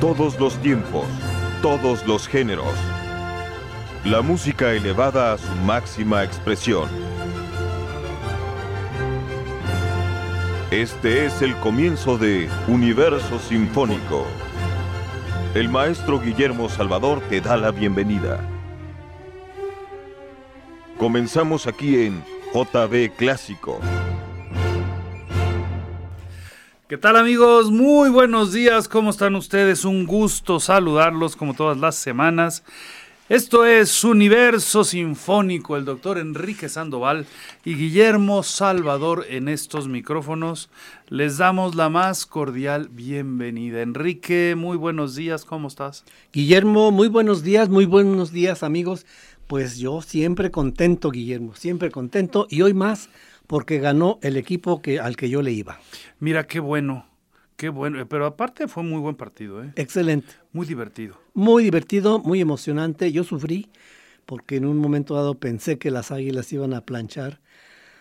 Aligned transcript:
Todos 0.00 0.38
los 0.38 0.56
tiempos, 0.60 1.06
todos 1.62 2.06
los 2.06 2.28
géneros. 2.28 2.74
La 4.04 4.20
música 4.20 4.72
elevada 4.72 5.32
a 5.32 5.38
su 5.38 5.50
máxima 5.64 6.24
expresión. 6.24 6.88
Este 10.70 11.24
es 11.24 11.40
el 11.40 11.54
comienzo 11.56 12.18
de 12.18 12.50
Universo 12.68 13.38
Sinfónico. 13.38 14.26
El 15.54 15.68
maestro 15.68 16.20
Guillermo 16.20 16.68
Salvador 16.68 17.22
te 17.30 17.40
da 17.40 17.56
la 17.56 17.70
bienvenida. 17.70 18.40
Comenzamos 20.98 21.66
aquí 21.66 22.04
en 22.04 22.24
JB 22.52 23.14
Clásico. 23.16 23.80
¿Qué 26.94 26.98
tal 26.98 27.16
amigos? 27.16 27.72
Muy 27.72 28.08
buenos 28.08 28.52
días, 28.52 28.86
¿cómo 28.86 29.10
están 29.10 29.34
ustedes? 29.34 29.84
Un 29.84 30.06
gusto 30.06 30.60
saludarlos 30.60 31.34
como 31.34 31.52
todas 31.52 31.76
las 31.76 31.96
semanas. 31.96 32.62
Esto 33.28 33.66
es 33.66 34.04
Universo 34.04 34.84
Sinfónico, 34.84 35.76
el 35.76 35.84
doctor 35.84 36.18
Enrique 36.18 36.68
Sandoval 36.68 37.26
y 37.64 37.74
Guillermo 37.74 38.44
Salvador 38.44 39.26
en 39.28 39.48
estos 39.48 39.88
micrófonos. 39.88 40.70
Les 41.08 41.36
damos 41.36 41.74
la 41.74 41.88
más 41.88 42.26
cordial 42.26 42.90
bienvenida. 42.92 43.82
Enrique, 43.82 44.54
muy 44.56 44.76
buenos 44.76 45.16
días, 45.16 45.44
¿cómo 45.44 45.66
estás? 45.66 46.04
Guillermo, 46.32 46.92
muy 46.92 47.08
buenos 47.08 47.42
días, 47.42 47.68
muy 47.68 47.86
buenos 47.86 48.30
días 48.30 48.62
amigos. 48.62 49.04
Pues 49.48 49.78
yo 49.78 50.00
siempre 50.00 50.52
contento, 50.52 51.10
Guillermo, 51.10 51.56
siempre 51.56 51.90
contento 51.90 52.46
y 52.48 52.62
hoy 52.62 52.72
más 52.72 53.08
porque 53.46 53.78
ganó 53.78 54.18
el 54.22 54.36
equipo 54.36 54.82
que, 54.82 55.00
al 55.00 55.16
que 55.16 55.28
yo 55.28 55.42
le 55.42 55.52
iba. 55.52 55.78
Mira, 56.18 56.46
qué 56.46 56.60
bueno, 56.60 57.06
qué 57.56 57.68
bueno. 57.68 58.06
Pero 58.08 58.26
aparte 58.26 58.68
fue 58.68 58.82
muy 58.82 59.00
buen 59.00 59.16
partido, 59.16 59.62
¿eh? 59.62 59.72
Excelente. 59.76 60.34
Muy 60.52 60.66
divertido. 60.66 61.20
Muy 61.34 61.64
divertido, 61.64 62.18
muy 62.18 62.40
emocionante. 62.40 63.12
Yo 63.12 63.24
sufrí 63.24 63.68
porque 64.26 64.56
en 64.56 64.66
un 64.66 64.78
momento 64.78 65.14
dado 65.14 65.34
pensé 65.34 65.78
que 65.78 65.90
las 65.90 66.10
águilas 66.10 66.52
iban 66.52 66.74
a 66.74 66.82
planchar 66.82 67.40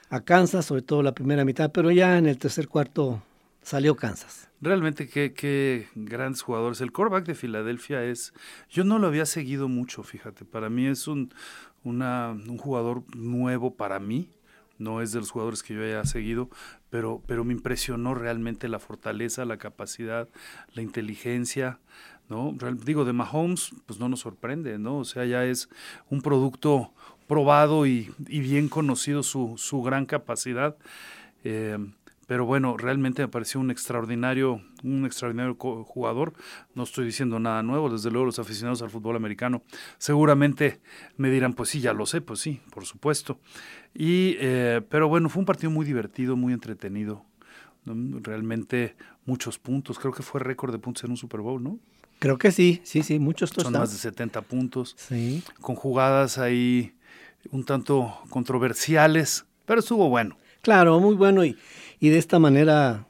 a 0.09 0.21
Kansas, 0.21 0.65
sobre 0.65 0.81
todo 0.81 1.03
la 1.03 1.13
primera 1.13 1.43
mitad, 1.43 1.71
pero 1.71 1.91
ya 1.91 2.17
en 2.17 2.27
el 2.27 2.37
tercer 2.37 2.67
cuarto 2.67 3.21
salió 3.61 3.95
Kansas. 3.95 4.49
Realmente 4.61 5.07
qué, 5.07 5.33
qué 5.33 5.87
grandes 5.95 6.41
jugadores. 6.41 6.81
El 6.81 6.91
quarterback 6.91 7.25
de 7.25 7.35
Filadelfia 7.35 8.03
es, 8.03 8.33
yo 8.69 8.83
no 8.83 8.99
lo 8.99 9.07
había 9.07 9.25
seguido 9.25 9.67
mucho, 9.67 10.03
fíjate, 10.03 10.45
para 10.45 10.69
mí 10.69 10.85
es 10.85 11.07
un, 11.07 11.33
una, 11.83 12.31
un 12.31 12.57
jugador 12.57 13.03
nuevo 13.15 13.75
para 13.75 13.99
mí, 13.99 14.29
no 14.83 15.01
es 15.01 15.11
de 15.11 15.19
los 15.19 15.31
jugadores 15.31 15.63
que 15.63 15.73
yo 15.73 15.83
haya 15.83 16.05
seguido, 16.05 16.49
pero, 16.89 17.21
pero 17.25 17.43
me 17.43 17.53
impresionó 17.53 18.13
realmente 18.13 18.67
la 18.67 18.79
fortaleza, 18.79 19.45
la 19.45 19.57
capacidad, 19.57 20.27
la 20.73 20.81
inteligencia, 20.81 21.79
¿no? 22.29 22.55
Digo, 22.85 23.05
de 23.05 23.13
Mahomes, 23.13 23.71
pues 23.85 23.99
no 23.99 24.09
nos 24.09 24.21
sorprende, 24.21 24.77
¿no? 24.77 24.99
O 24.99 25.05
sea, 25.05 25.25
ya 25.25 25.45
es 25.45 25.69
un 26.09 26.21
producto 26.21 26.91
probado 27.27 27.85
y, 27.85 28.11
bien 28.19 28.69
conocido 28.69 29.23
su, 29.23 29.55
su 29.57 29.81
gran 29.81 30.05
capacidad. 30.05 30.77
Eh, 31.43 31.77
pero 32.27 32.45
bueno, 32.45 32.77
realmente 32.77 33.21
me 33.21 33.27
pareció 33.27 33.59
un 33.59 33.71
extraordinario, 33.71 34.61
un 34.83 35.05
extraordinario 35.05 35.55
jugador. 35.55 36.33
No 36.73 36.83
estoy 36.83 37.05
diciendo 37.05 37.39
nada 37.39 37.63
nuevo, 37.63 37.89
desde 37.89 38.11
luego 38.11 38.25
los 38.25 38.39
aficionados 38.39 38.81
al 38.81 38.89
fútbol 38.89 39.15
americano 39.15 39.63
seguramente 39.97 40.79
me 41.17 41.29
dirán, 41.29 41.53
pues 41.53 41.69
sí, 41.69 41.81
ya 41.81 41.93
lo 41.93 42.05
sé, 42.05 42.21
pues 42.21 42.39
sí, 42.39 42.61
por 42.71 42.85
supuesto. 42.85 43.39
Y, 43.93 44.35
eh, 44.39 44.81
pero 44.89 45.07
bueno, 45.07 45.29
fue 45.29 45.41
un 45.41 45.45
partido 45.45 45.71
muy 45.71 45.85
divertido, 45.85 46.35
muy 46.35 46.53
entretenido. 46.53 47.25
Realmente 47.85 48.95
muchos 49.25 49.59
puntos, 49.59 49.99
creo 49.99 50.13
que 50.13 50.23
fue 50.23 50.39
récord 50.39 50.71
de 50.71 50.79
puntos 50.79 51.03
en 51.03 51.11
un 51.11 51.17
Super 51.17 51.41
Bowl, 51.41 51.61
¿no? 51.61 51.79
Creo 52.19 52.37
que 52.37 52.53
sí, 52.53 52.79
sí, 52.85 53.03
sí, 53.03 53.19
muchos 53.19 53.49
Son 53.49 53.73
más 53.73 53.91
de 53.91 53.97
70 53.97 54.41
puntos, 54.43 54.95
sí. 54.97 55.43
con 55.59 55.75
jugadas 55.75 56.37
ahí 56.37 56.93
un 57.51 57.65
tanto 57.65 58.17
controversiales, 58.29 59.45
pero 59.65 59.81
estuvo 59.81 60.07
bueno. 60.07 60.37
Claro, 60.61 61.01
muy 61.01 61.15
bueno 61.15 61.43
y, 61.43 61.57
y 62.03 62.09
de 62.09 62.17
esta 62.17 62.37
manera 62.37 63.07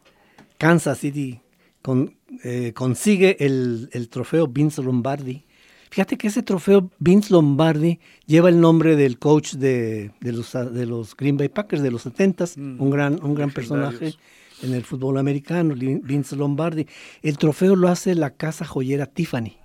Kansas 0.59 0.99
City 0.99 1.41
con, 1.81 2.15
eh, 2.43 2.73
consigue 2.75 3.37
el, 3.43 3.89
el, 3.91 4.07
trofeo 4.07 4.45
Vince 4.45 4.83
Lombardi. 4.83 5.45
Fíjate 5.89 6.15
que 6.15 6.27
ese 6.27 6.43
trofeo 6.43 6.91
Vince 6.99 7.33
Lombardi 7.33 7.99
lleva 8.27 8.49
el 8.49 8.61
nombre 8.61 8.95
del 8.95 9.17
coach 9.17 9.55
de, 9.55 10.11
de, 10.21 10.31
los, 10.31 10.53
de 10.53 10.85
los 10.85 11.17
Green 11.17 11.37
Bay 11.37 11.49
Packers 11.49 11.81
de 11.81 11.89
los 11.89 12.05
70s, 12.05 12.55
mm, 12.55 12.79
un 12.79 12.89
gran, 12.91 13.23
un 13.23 13.33
gran 13.33 13.49
personaje 13.49 14.13
en 14.61 14.75
el 14.75 14.83
fútbol 14.83 15.17
americano, 15.17 15.73
Vince 15.73 16.35
Lombardi. 16.35 16.85
El 17.23 17.39
trofeo 17.39 17.75
lo 17.75 17.87
hace 17.87 18.13
la 18.13 18.35
casa 18.35 18.63
joyera 18.63 19.07
Tiffany 19.07 19.57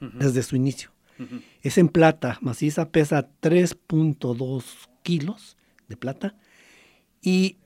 uh 0.00 0.04
-huh. 0.04 0.18
desde 0.18 0.44
su 0.44 0.54
inicio. 0.54 0.90
Uh 1.18 1.24
-huh. 1.24 1.42
Es 1.60 1.76
en 1.76 1.88
plata, 1.88 2.38
maciza, 2.40 2.90
pesa 2.90 3.28
3.2 3.42 4.62
kilos 5.02 5.56
de 5.88 5.96
plata 5.96 6.36
y 7.20 7.56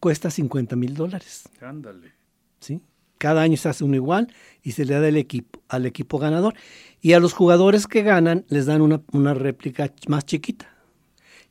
cuesta 0.00 0.30
50 0.30 0.76
mil 0.76 0.94
dólares. 0.94 1.48
Ándale. 1.60 2.12
¿Sí? 2.60 2.80
Cada 3.18 3.42
año 3.42 3.56
se 3.56 3.68
hace 3.68 3.84
uno 3.84 3.94
igual 3.96 4.32
y 4.62 4.72
se 4.72 4.84
le 4.84 4.98
da 4.98 5.06
el 5.06 5.16
equipo, 5.16 5.62
al 5.68 5.86
equipo 5.86 6.18
ganador. 6.18 6.54
Y 7.00 7.12
a 7.12 7.20
los 7.20 7.32
jugadores 7.32 7.86
que 7.86 8.02
ganan 8.02 8.44
les 8.48 8.66
dan 8.66 8.82
una, 8.82 9.00
una 9.12 9.34
réplica 9.34 9.92
más 10.08 10.24
chiquita. 10.24 10.68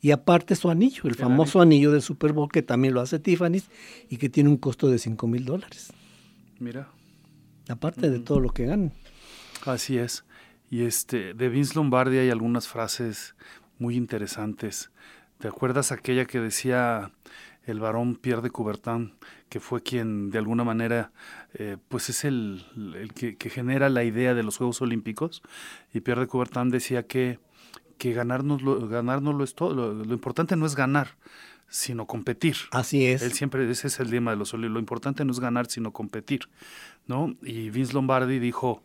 Y 0.01 0.11
aparte 0.11 0.55
su 0.55 0.69
anillo, 0.69 1.03
el 1.05 1.15
famoso 1.15 1.61
anillo? 1.61 1.89
anillo 1.89 1.91
del 1.91 2.01
Super 2.01 2.33
Bowl 2.33 2.49
que 2.51 2.63
también 2.63 2.93
lo 2.93 3.01
hace 3.01 3.19
Tiffany 3.19 3.61
y 4.09 4.17
que 4.17 4.29
tiene 4.29 4.49
un 4.49 4.57
costo 4.57 4.89
de 4.89 4.97
5 4.97 5.27
mil 5.27 5.45
dólares. 5.45 5.93
Mira. 6.59 6.89
Aparte 7.69 8.09
de 8.09 8.19
todo 8.19 8.39
lo 8.39 8.49
que 8.49 8.65
ganan. 8.65 8.91
Así 9.65 9.97
es. 9.97 10.25
Y 10.71 10.83
este, 10.83 11.33
de 11.33 11.49
Vince 11.49 11.75
Lombardi 11.75 12.17
hay 12.17 12.29
algunas 12.31 12.67
frases 12.67 13.35
muy 13.77 13.95
interesantes. 13.95 14.89
¿Te 15.37 15.47
acuerdas 15.47 15.91
aquella 15.91 16.25
que 16.25 16.39
decía 16.39 17.11
el 17.65 17.79
varón 17.79 18.15
Pierre 18.15 18.41
de 18.41 18.49
Coubertin, 18.49 19.13
que 19.49 19.59
fue 19.59 19.83
quien 19.83 20.31
de 20.31 20.39
alguna 20.39 20.63
manera, 20.63 21.11
eh, 21.53 21.77
pues 21.89 22.09
es 22.09 22.23
el, 22.25 22.65
el 22.95 23.13
que, 23.13 23.37
que, 23.37 23.49
genera 23.49 23.89
la 23.89 24.03
idea 24.03 24.33
de 24.33 24.43
los 24.43 24.57
Juegos 24.57 24.81
Olímpicos? 24.81 25.41
Y 25.93 26.01
Pierre 26.01 26.21
de 26.21 26.27
Coubertin 26.27 26.69
decía 26.69 27.03
que, 27.03 27.39
que 27.97 28.13
ganarnos, 28.13 28.61
lo, 28.63 29.43
es 29.43 29.55
todo, 29.55 29.73
lo, 29.73 29.93
lo, 29.93 30.13
importante 30.13 30.55
no 30.55 30.65
es 30.65 30.75
ganar, 30.75 31.17
sino 31.69 32.07
competir. 32.07 32.55
Así 32.71 33.05
es. 33.05 33.21
Él 33.21 33.33
siempre, 33.33 33.69
ese 33.69 33.87
es 33.87 33.99
el 33.99 34.09
lema 34.09 34.31
de 34.31 34.37
los 34.37 34.53
Olímpicos, 34.53 34.73
lo 34.73 34.79
importante 34.79 35.23
no 35.23 35.31
es 35.31 35.39
ganar, 35.39 35.67
sino 35.67 35.93
competir, 35.93 36.49
¿no? 37.05 37.35
Y 37.43 37.69
Vince 37.69 37.93
Lombardi 37.93 38.39
dijo, 38.39 38.83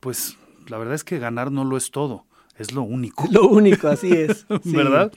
pues 0.00 0.36
la 0.68 0.76
verdad 0.76 0.94
es 0.94 1.04
que 1.04 1.18
ganar 1.18 1.50
no 1.50 1.64
lo 1.64 1.76
es 1.76 1.90
todo, 1.90 2.26
es 2.58 2.72
lo 2.72 2.82
único. 2.82 3.26
Lo 3.30 3.48
único, 3.48 3.88
así 3.88 4.12
es. 4.12 4.46
sí. 4.62 4.72
¿Verdad? 4.72 5.12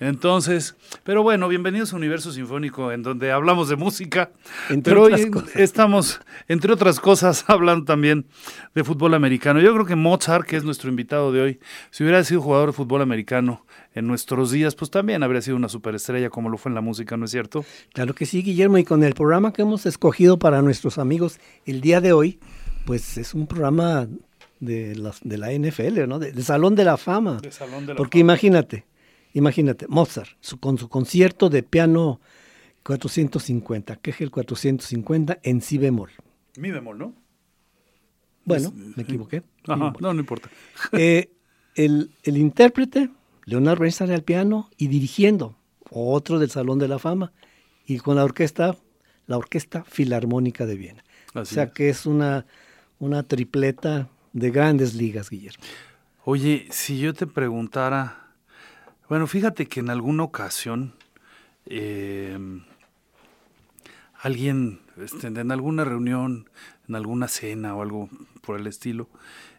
Entonces, 0.00 0.74
pero 1.04 1.22
bueno, 1.22 1.48
bienvenidos 1.48 1.92
a 1.92 1.96
Universo 1.96 2.32
Sinfónico, 2.32 2.92
en 2.92 3.02
donde 3.02 3.30
hablamos 3.30 3.68
de 3.68 3.76
música. 3.76 4.30
Entre 4.68 4.92
pero 4.92 5.04
otras 5.04 5.20
hoy 5.20 5.30
cosas. 5.30 5.56
estamos, 5.56 6.20
entre 6.48 6.72
otras 6.72 7.00
cosas, 7.00 7.44
hablando 7.48 7.84
también 7.84 8.26
de 8.74 8.84
fútbol 8.84 9.14
americano. 9.14 9.60
Yo 9.60 9.72
creo 9.72 9.86
que 9.86 9.96
Mozart, 9.96 10.44
que 10.46 10.56
es 10.56 10.64
nuestro 10.64 10.90
invitado 10.90 11.32
de 11.32 11.40
hoy, 11.40 11.60
si 11.90 12.02
hubiera 12.02 12.22
sido 12.24 12.42
jugador 12.42 12.70
de 12.70 12.72
fútbol 12.72 13.00
americano 13.00 13.64
en 13.94 14.06
nuestros 14.06 14.50
días, 14.50 14.74
pues 14.74 14.90
también 14.90 15.22
habría 15.22 15.40
sido 15.40 15.56
una 15.56 15.68
superestrella 15.68 16.30
como 16.30 16.48
lo 16.48 16.58
fue 16.58 16.70
en 16.70 16.74
la 16.74 16.80
música, 16.80 17.16
¿no 17.16 17.26
es 17.26 17.30
cierto? 17.30 17.64
Claro 17.92 18.14
que 18.14 18.26
sí, 18.26 18.42
Guillermo, 18.42 18.78
y 18.78 18.84
con 18.84 19.04
el 19.04 19.14
programa 19.14 19.52
que 19.52 19.62
hemos 19.62 19.86
escogido 19.86 20.38
para 20.38 20.62
nuestros 20.62 20.98
amigos 20.98 21.38
el 21.64 21.80
día 21.80 22.00
de 22.00 22.12
hoy, 22.12 22.38
pues 22.84 23.18
es 23.18 23.34
un 23.34 23.46
programa 23.46 24.08
de 24.62 24.94
la, 24.96 25.12
de 25.22 25.38
la 25.38 25.52
NFL, 25.52 26.06
¿no? 26.06 26.18
Del 26.18 26.34
de 26.34 26.42
Salón 26.42 26.74
de 26.76 26.84
la 26.84 26.96
Fama. 26.96 27.38
De 27.40 27.50
Salón 27.50 27.84
de 27.84 27.94
la 27.94 27.96
Porque 27.96 28.18
Fama. 28.20 28.32
imagínate, 28.32 28.86
imagínate, 29.34 29.86
Mozart, 29.88 30.30
su, 30.40 30.58
con 30.60 30.78
su 30.78 30.88
concierto 30.88 31.50
de 31.50 31.62
piano 31.62 32.20
450, 32.84 33.96
que 33.96 34.10
es 34.10 34.20
el 34.20 34.30
450 34.30 35.38
en 35.42 35.60
si 35.60 35.78
bemol. 35.78 36.10
Mi 36.56 36.70
bemol, 36.70 36.98
¿no? 36.98 37.14
Bueno, 38.44 38.68
Es- 38.68 38.96
me 38.96 39.02
equivoqué. 39.02 39.42
Ajá, 39.66 39.92
no, 40.00 40.12
no 40.14 40.20
importa. 40.20 40.48
Eh, 40.92 41.30
el, 41.74 42.10
el 42.24 42.36
intérprete, 42.36 43.10
Leonard 43.46 43.78
Bernstein 43.78 44.10
al 44.10 44.22
piano 44.22 44.68
y 44.76 44.88
dirigiendo, 44.88 45.56
otro 45.90 46.38
del 46.38 46.50
Salón 46.50 46.78
de 46.78 46.88
la 46.88 46.98
Fama, 46.98 47.32
y 47.86 47.98
con 47.98 48.16
la 48.16 48.24
orquesta, 48.24 48.76
la 49.26 49.38
Orquesta 49.38 49.84
Filarmónica 49.84 50.66
de 50.66 50.76
Viena. 50.76 51.04
Así 51.34 51.40
o 51.40 51.44
sea 51.54 51.64
es. 51.64 51.72
que 51.72 51.88
es 51.88 52.06
una, 52.06 52.46
una 52.98 53.22
tripleta 53.22 54.08
de 54.32 54.50
grandes 54.50 54.94
ligas, 54.94 55.30
Guillermo. 55.30 55.62
Oye, 56.24 56.66
si 56.70 56.98
yo 56.98 57.14
te 57.14 57.26
preguntara, 57.26 58.28
bueno, 59.08 59.26
fíjate 59.26 59.66
que 59.66 59.80
en 59.80 59.90
alguna 59.90 60.22
ocasión 60.22 60.94
eh, 61.66 62.38
alguien, 64.20 64.80
este, 64.96 65.26
en 65.26 65.50
alguna 65.50 65.84
reunión, 65.84 66.48
en 66.88 66.94
alguna 66.94 67.28
cena 67.28 67.74
o 67.74 67.82
algo 67.82 68.08
por 68.40 68.58
el 68.58 68.66
estilo, 68.66 69.08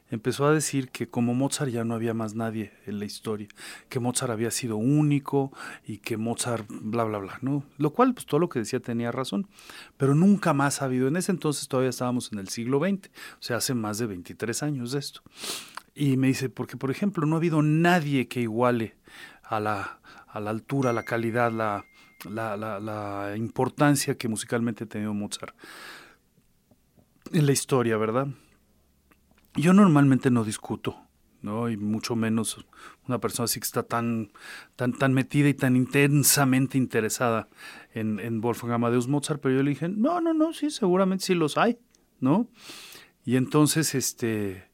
empezó 0.09 0.45
a 0.45 0.53
decir 0.53 0.89
que 0.89 1.07
como 1.07 1.33
Mozart 1.33 1.71
ya 1.71 1.83
no 1.83 1.95
había 1.95 2.13
más 2.13 2.35
nadie 2.35 2.71
en 2.85 2.99
la 2.99 3.05
historia, 3.05 3.47
que 3.89 3.99
Mozart 3.99 4.31
había 4.31 4.51
sido 4.51 4.77
único 4.77 5.51
y 5.85 5.97
que 5.97 6.17
Mozart 6.17 6.67
bla 6.69 7.03
bla 7.03 7.17
bla, 7.17 7.39
¿no? 7.41 7.63
Lo 7.77 7.91
cual 7.93 8.13
pues 8.13 8.25
todo 8.25 8.39
lo 8.39 8.49
que 8.49 8.59
decía 8.59 8.79
tenía 8.79 9.11
razón, 9.11 9.47
pero 9.97 10.15
nunca 10.15 10.53
más 10.53 10.81
ha 10.81 10.85
habido 10.85 11.07
en 11.07 11.15
ese 11.17 11.31
entonces 11.31 11.67
todavía 11.67 11.89
estábamos 11.89 12.31
en 12.31 12.39
el 12.39 12.49
siglo 12.49 12.79
XX, 12.79 13.07
o 13.07 13.41
sea, 13.41 13.57
hace 13.57 13.73
más 13.73 13.97
de 13.97 14.07
23 14.07 14.63
años 14.63 14.91
de 14.91 14.99
esto. 14.99 15.21
Y 15.95 16.17
me 16.17 16.27
dice, 16.27 16.49
porque 16.49 16.77
por 16.77 16.91
ejemplo 16.91 17.25
no 17.25 17.35
ha 17.35 17.39
habido 17.39 17.61
nadie 17.61 18.27
que 18.27 18.41
iguale 18.41 18.95
a 19.43 19.59
la, 19.59 19.99
a 20.27 20.39
la 20.39 20.49
altura, 20.49 20.93
la 20.93 21.03
calidad, 21.03 21.51
la, 21.51 21.85
la, 22.29 22.57
la, 22.57 22.79
la 22.79 23.35
importancia 23.37 24.17
que 24.17 24.27
musicalmente 24.27 24.85
ha 24.85 24.87
tenido 24.87 25.13
Mozart 25.13 25.55
en 27.31 27.45
la 27.45 27.51
historia, 27.51 27.97
¿verdad? 27.97 28.27
Yo 29.55 29.73
normalmente 29.73 30.31
no 30.31 30.43
discuto, 30.43 30.97
¿no? 31.41 31.69
Y 31.69 31.77
mucho 31.77 32.15
menos 32.15 32.65
una 33.07 33.19
persona 33.19 33.45
así 33.45 33.59
que 33.59 33.65
está 33.65 33.83
tan, 33.83 34.31
tan, 34.75 34.93
tan 34.93 35.13
metida 35.13 35.49
y 35.49 35.53
tan 35.53 35.75
intensamente 35.75 36.77
interesada 36.77 37.47
en, 37.93 38.19
en 38.19 38.41
Wolfgang 38.41 38.73
Amadeus 38.73 39.07
Mozart, 39.07 39.41
pero 39.41 39.55
yo 39.55 39.63
le 39.63 39.71
dije, 39.71 39.89
no, 39.89 40.21
no, 40.21 40.33
no, 40.33 40.53
sí, 40.53 40.71
seguramente 40.71 41.25
sí 41.25 41.35
los 41.35 41.57
hay, 41.57 41.77
¿no? 42.19 42.47
Y 43.25 43.35
entonces, 43.35 43.95
este, 43.95 44.65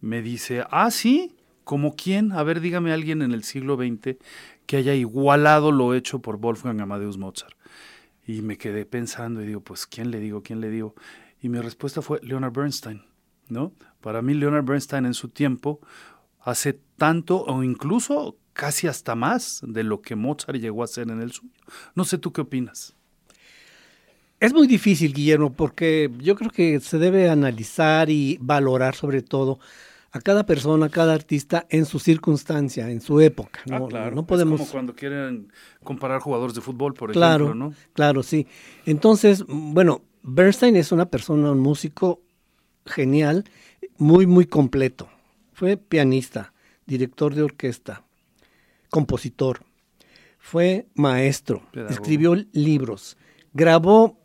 me 0.00 0.20
dice, 0.20 0.64
ah, 0.70 0.90
sí, 0.90 1.34
¿como 1.64 1.96
quién? 1.96 2.32
A 2.32 2.42
ver, 2.42 2.60
dígame 2.60 2.92
alguien 2.92 3.22
en 3.22 3.32
el 3.32 3.44
siglo 3.44 3.76
XX 3.76 4.16
que 4.66 4.76
haya 4.76 4.94
igualado 4.94 5.72
lo 5.72 5.94
hecho 5.94 6.20
por 6.20 6.38
Wolfgang 6.38 6.80
Amadeus 6.80 7.18
Mozart. 7.18 7.56
Y 8.26 8.42
me 8.42 8.56
quedé 8.56 8.86
pensando 8.86 9.42
y 9.42 9.46
digo, 9.46 9.60
pues, 9.60 9.86
¿quién 9.86 10.10
le 10.10 10.20
digo? 10.20 10.42
¿Quién 10.42 10.60
le 10.60 10.70
digo? 10.70 10.94
Y 11.40 11.48
mi 11.48 11.60
respuesta 11.60 12.02
fue 12.02 12.20
Leonard 12.22 12.52
Bernstein, 12.52 13.02
¿no? 13.48 13.72
Para 14.04 14.20
mí 14.20 14.34
Leonard 14.34 14.66
Bernstein 14.66 15.06
en 15.06 15.14
su 15.14 15.30
tiempo 15.30 15.80
hace 16.38 16.78
tanto 16.98 17.42
o 17.44 17.62
incluso 17.62 18.36
casi 18.52 18.86
hasta 18.86 19.14
más 19.14 19.62
de 19.66 19.82
lo 19.82 20.02
que 20.02 20.14
Mozart 20.14 20.58
llegó 20.58 20.82
a 20.82 20.84
hacer 20.84 21.08
en 21.08 21.22
el 21.22 21.32
suyo. 21.32 21.54
No 21.94 22.04
sé 22.04 22.18
tú 22.18 22.30
qué 22.30 22.42
opinas. 22.42 22.94
Es 24.40 24.52
muy 24.52 24.66
difícil, 24.66 25.14
Guillermo, 25.14 25.54
porque 25.54 26.10
yo 26.18 26.36
creo 26.36 26.50
que 26.50 26.80
se 26.80 26.98
debe 26.98 27.30
analizar 27.30 28.10
y 28.10 28.36
valorar 28.42 28.94
sobre 28.94 29.22
todo 29.22 29.58
a 30.12 30.20
cada 30.20 30.44
persona, 30.44 30.84
a 30.84 30.90
cada 30.90 31.14
artista 31.14 31.64
en 31.70 31.86
su 31.86 31.98
circunstancia, 31.98 32.90
en 32.90 33.00
su 33.00 33.22
época. 33.22 33.60
No, 33.64 33.86
ah, 33.86 33.88
claro. 33.88 34.14
no 34.14 34.26
podemos. 34.26 34.60
Es 34.60 34.66
como 34.66 34.72
cuando 34.72 34.94
quieren 34.94 35.50
comparar 35.82 36.20
jugadores 36.20 36.54
de 36.54 36.60
fútbol, 36.60 36.92
por 36.92 37.10
claro, 37.10 37.46
ejemplo, 37.46 37.68
¿no? 37.70 37.74
Claro, 37.94 38.22
sí. 38.22 38.46
Entonces, 38.84 39.46
bueno, 39.48 40.02
Bernstein 40.22 40.76
es 40.76 40.92
una 40.92 41.06
persona, 41.06 41.52
un 41.52 41.60
músico 41.60 42.20
genial, 42.86 43.44
muy, 43.98 44.26
muy 44.26 44.46
completo. 44.46 45.08
Fue 45.52 45.76
pianista, 45.76 46.52
director 46.86 47.34
de 47.34 47.42
orquesta, 47.42 48.04
compositor, 48.90 49.60
fue 50.38 50.86
maestro, 50.94 51.62
Pedagogo. 51.72 51.94
escribió 51.94 52.34
libros, 52.52 53.16
grabó 53.54 54.18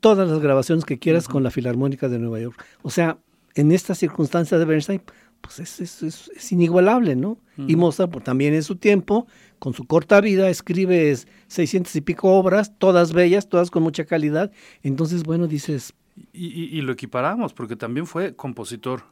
todas 0.00 0.28
las 0.28 0.40
grabaciones 0.40 0.84
que 0.84 0.98
quieras 0.98 1.28
con 1.28 1.42
la 1.42 1.50
Filarmónica 1.50 2.08
de 2.08 2.18
Nueva 2.18 2.40
York. 2.40 2.64
O 2.82 2.90
sea, 2.90 3.18
en 3.54 3.70
esta 3.70 3.94
circunstancia 3.94 4.58
de 4.58 4.64
Bernstein, 4.64 5.02
pues 5.40 5.58
es, 5.60 5.80
es, 5.80 6.02
es, 6.02 6.30
es 6.34 6.52
inigualable, 6.52 7.16
¿no? 7.16 7.38
Y 7.56 7.76
Mozart 7.76 8.10
pues, 8.10 8.24
también 8.24 8.54
en 8.54 8.62
su 8.62 8.76
tiempo, 8.76 9.26
con 9.58 9.74
su 9.74 9.86
corta 9.86 10.20
vida, 10.20 10.48
escribe 10.48 11.14
600 11.48 11.94
y 11.94 12.00
pico 12.00 12.32
obras, 12.32 12.72
todas 12.78 13.12
bellas, 13.12 13.48
todas 13.48 13.70
con 13.70 13.82
mucha 13.82 14.04
calidad. 14.06 14.50
Entonces, 14.82 15.22
bueno, 15.22 15.46
dices... 15.46 15.94
Y, 16.32 16.46
y, 16.46 16.78
y 16.78 16.80
lo 16.82 16.92
equiparamos, 16.92 17.52
porque 17.54 17.76
también 17.76 18.06
fue 18.06 18.34
compositor, 18.36 19.04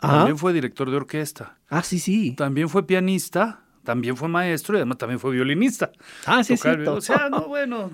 Ajá. 0.00 0.18
también 0.18 0.38
fue 0.38 0.52
director 0.52 0.90
de 0.90 0.96
orquesta, 0.96 1.58
Ah, 1.68 1.82
sí, 1.82 1.98
sí. 1.98 2.32
también 2.32 2.68
fue 2.68 2.86
pianista, 2.86 3.60
también 3.84 4.16
fue 4.16 4.28
maestro 4.28 4.74
y 4.74 4.78
además 4.78 4.98
también 4.98 5.20
fue 5.20 5.32
violinista. 5.32 5.92
Ah, 6.26 6.42
sí, 6.42 6.56
sí. 6.56 6.68
O 6.68 7.00
sea, 7.00 7.28
no, 7.30 7.48
bueno, 7.48 7.90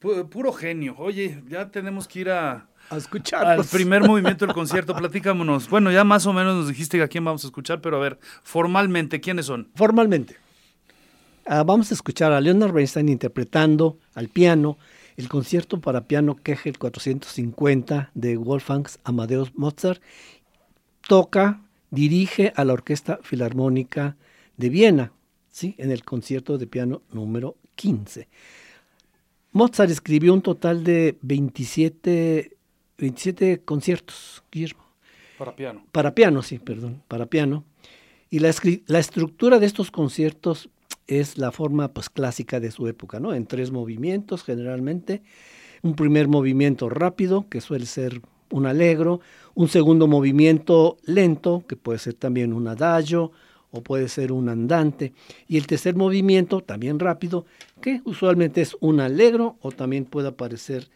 pu- 0.00 0.28
puro 0.28 0.52
genio. 0.52 0.94
Oye, 0.98 1.42
ya 1.48 1.70
tenemos 1.70 2.06
que 2.06 2.20
ir 2.20 2.30
a, 2.30 2.50
a 2.52 2.66
al 2.90 2.98
escucharlos. 2.98 3.68
primer 3.68 4.02
movimiento 4.02 4.44
del 4.44 4.54
concierto. 4.54 4.94
Platícamonos. 4.94 5.70
Bueno, 5.70 5.90
ya 5.90 6.04
más 6.04 6.26
o 6.26 6.32
menos 6.34 6.54
nos 6.56 6.68
dijiste 6.68 7.00
a 7.02 7.08
quién 7.08 7.24
vamos 7.24 7.44
a 7.44 7.46
escuchar, 7.46 7.80
pero 7.80 7.96
a 7.96 8.00
ver, 8.00 8.18
formalmente, 8.42 9.20
¿quiénes 9.20 9.46
son? 9.46 9.68
Formalmente. 9.74 10.36
Ah, 11.46 11.62
vamos 11.64 11.90
a 11.90 11.94
escuchar 11.94 12.30
a 12.32 12.40
Leonard 12.40 12.72
Bernstein 12.72 13.08
interpretando 13.08 13.98
al 14.14 14.28
piano 14.28 14.78
el 15.22 15.28
concierto 15.28 15.80
para 15.80 16.08
piano 16.08 16.34
Kegel 16.34 16.78
450 16.78 18.10
de 18.14 18.36
Wolfgang 18.36 18.88
Amadeus 19.04 19.54
Mozart. 19.54 20.02
Toca, 21.06 21.62
dirige 21.90 22.52
a 22.56 22.64
la 22.64 22.72
Orquesta 22.72 23.20
Filarmónica 23.22 24.16
de 24.56 24.68
Viena, 24.68 25.12
¿sí? 25.48 25.76
en 25.78 25.92
el 25.92 26.04
concierto 26.04 26.58
de 26.58 26.66
piano 26.66 27.02
número 27.12 27.56
15. 27.76 28.28
Mozart 29.52 29.90
escribió 29.90 30.34
un 30.34 30.42
total 30.42 30.82
de 30.82 31.16
27, 31.22 32.56
27 32.98 33.60
conciertos, 33.64 34.42
Guillermo. 34.50 34.82
Para 35.38 35.54
piano. 35.54 35.86
Para 35.92 36.14
piano, 36.14 36.42
sí, 36.42 36.58
perdón, 36.58 37.02
para 37.06 37.26
piano. 37.26 37.64
Y 38.28 38.40
la, 38.40 38.52
la 38.86 38.98
estructura 38.98 39.60
de 39.60 39.66
estos 39.66 39.92
conciertos 39.92 40.68
es 41.06 41.38
la 41.38 41.52
forma 41.52 41.88
pues, 41.88 42.08
clásica 42.08 42.60
de 42.60 42.70
su 42.70 42.86
época, 42.88 43.20
¿no? 43.20 43.34
En 43.34 43.46
tres 43.46 43.70
movimientos 43.70 44.44
generalmente. 44.44 45.22
Un 45.82 45.94
primer 45.94 46.28
movimiento 46.28 46.88
rápido, 46.88 47.46
que 47.48 47.60
suele 47.60 47.86
ser 47.86 48.20
un 48.50 48.66
alegro. 48.66 49.20
Un 49.54 49.68
segundo 49.68 50.06
movimiento 50.06 50.96
lento, 51.04 51.64
que 51.66 51.76
puede 51.76 51.98
ser 51.98 52.14
también 52.14 52.52
un 52.52 52.68
adagio 52.68 53.32
o 53.70 53.82
puede 53.82 54.08
ser 54.08 54.32
un 54.32 54.48
andante. 54.48 55.12
Y 55.48 55.56
el 55.56 55.66
tercer 55.66 55.96
movimiento, 55.96 56.60
también 56.60 56.98
rápido, 56.98 57.46
que 57.80 58.00
usualmente 58.04 58.60
es 58.60 58.76
un 58.80 59.00
alegro 59.00 59.56
o 59.60 59.72
también 59.72 60.04
puede 60.04 60.28
aparecer 60.28 60.88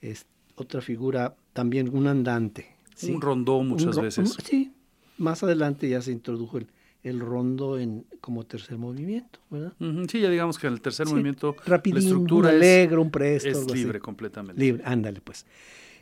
es, 0.00 0.26
otra 0.56 0.80
figura, 0.80 1.34
también 1.52 1.94
un 1.94 2.06
andante. 2.06 2.68
¿sí? 2.94 3.12
Un 3.12 3.20
rondó 3.20 3.62
muchas 3.62 3.88
Un 3.88 3.92
ro- 3.94 4.02
veces. 4.02 4.36
Sí, 4.44 4.72
más 5.18 5.42
adelante 5.42 5.88
ya 5.88 6.00
se 6.00 6.12
introdujo 6.12 6.58
el, 6.58 6.66
el 7.02 7.20
rondo 7.20 7.78
en, 7.78 8.04
como 8.20 8.44
tercer 8.44 8.76
movimiento, 8.76 9.38
¿verdad? 9.50 9.72
Sí, 10.08 10.20
ya 10.20 10.28
digamos 10.28 10.58
que 10.58 10.66
en 10.66 10.74
el 10.74 10.80
tercer 10.80 11.06
Sí, 11.06 11.12
movimiento 11.12 11.56
rapidín, 11.66 11.94
la 11.94 12.00
estructura 12.00 12.48
un 12.50 12.54
es- 12.56 12.60
alegro, 12.62 13.02
un 13.02 13.10
presto, 13.10 13.48
es, 13.48 13.56
algo 13.58 13.72
así. 13.72 13.82
libre 13.82 14.00
completamente. 14.00 14.60
Libre, 14.60 14.82
ándale 14.84 15.20
pues. 15.20 15.46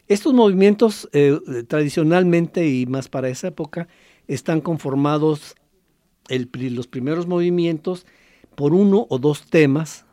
Estos 0.08 0.32
movimientos 0.32 1.08
eh, 1.12 1.38
eh, 1.48 1.62
tradicionalmente 1.64 2.66
y 2.68 2.86
más 2.86 3.08
para 3.08 3.28
esa 3.28 3.48
época 3.48 3.86
están 4.26 4.60
conformados 4.60 5.54
el 6.28 6.48
los 6.74 6.86
primeros 6.86 7.26
movimientos 7.26 8.06
por 8.54 8.74
uno 8.74 9.06
o 9.08 9.18
dos 9.18 9.46
temas 9.48 10.04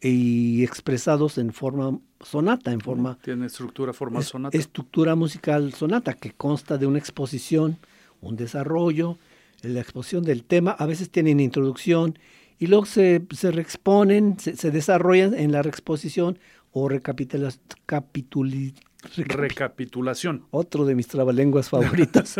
y 0.00 0.62
expresados 0.62 1.38
en 1.38 1.52
forma 1.52 1.98
sonata, 2.20 2.72
en 2.72 2.80
forma 2.80 3.18
Tiene 3.22 3.46
estructura 3.46 3.92
formal 3.92 4.22
es- 4.22 4.28
sonata. 4.28 4.56
estructura 4.56 5.14
musical 5.14 5.72
sonata 5.74 6.14
que 6.14 6.32
consta 6.32 6.78
de 6.78 6.86
una 6.86 6.98
exposición, 6.98 7.78
un 8.20 8.36
desarrollo, 8.36 9.18
la 9.62 9.80
exposición 9.80 10.22
del 10.24 10.44
tema, 10.44 10.72
a 10.72 10.86
veces 10.86 11.10
tienen 11.10 11.40
introducción 11.40 12.18
y 12.58 12.66
luego 12.66 12.86
se, 12.86 13.22
se 13.30 13.50
reexponen, 13.50 14.38
se, 14.38 14.56
se 14.56 14.70
desarrollan 14.70 15.34
en 15.34 15.52
la 15.52 15.62
reexposición 15.62 16.38
o 16.72 16.88
recapitula, 16.88 17.50
capituli- 17.86 18.74
recapi- 19.16 19.24
Recapitulación. 19.34 20.44
otro 20.50 20.84
de 20.84 20.94
mis 20.94 21.08
trabalenguas 21.08 21.68
favoritas. 21.70 22.36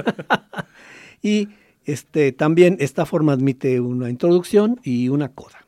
y 1.22 1.48
este, 1.84 2.32
también 2.32 2.76
esta 2.80 3.06
forma 3.06 3.32
admite 3.32 3.80
una 3.80 4.10
introducción 4.10 4.80
y 4.84 5.08
una 5.08 5.30
coda. 5.30 5.64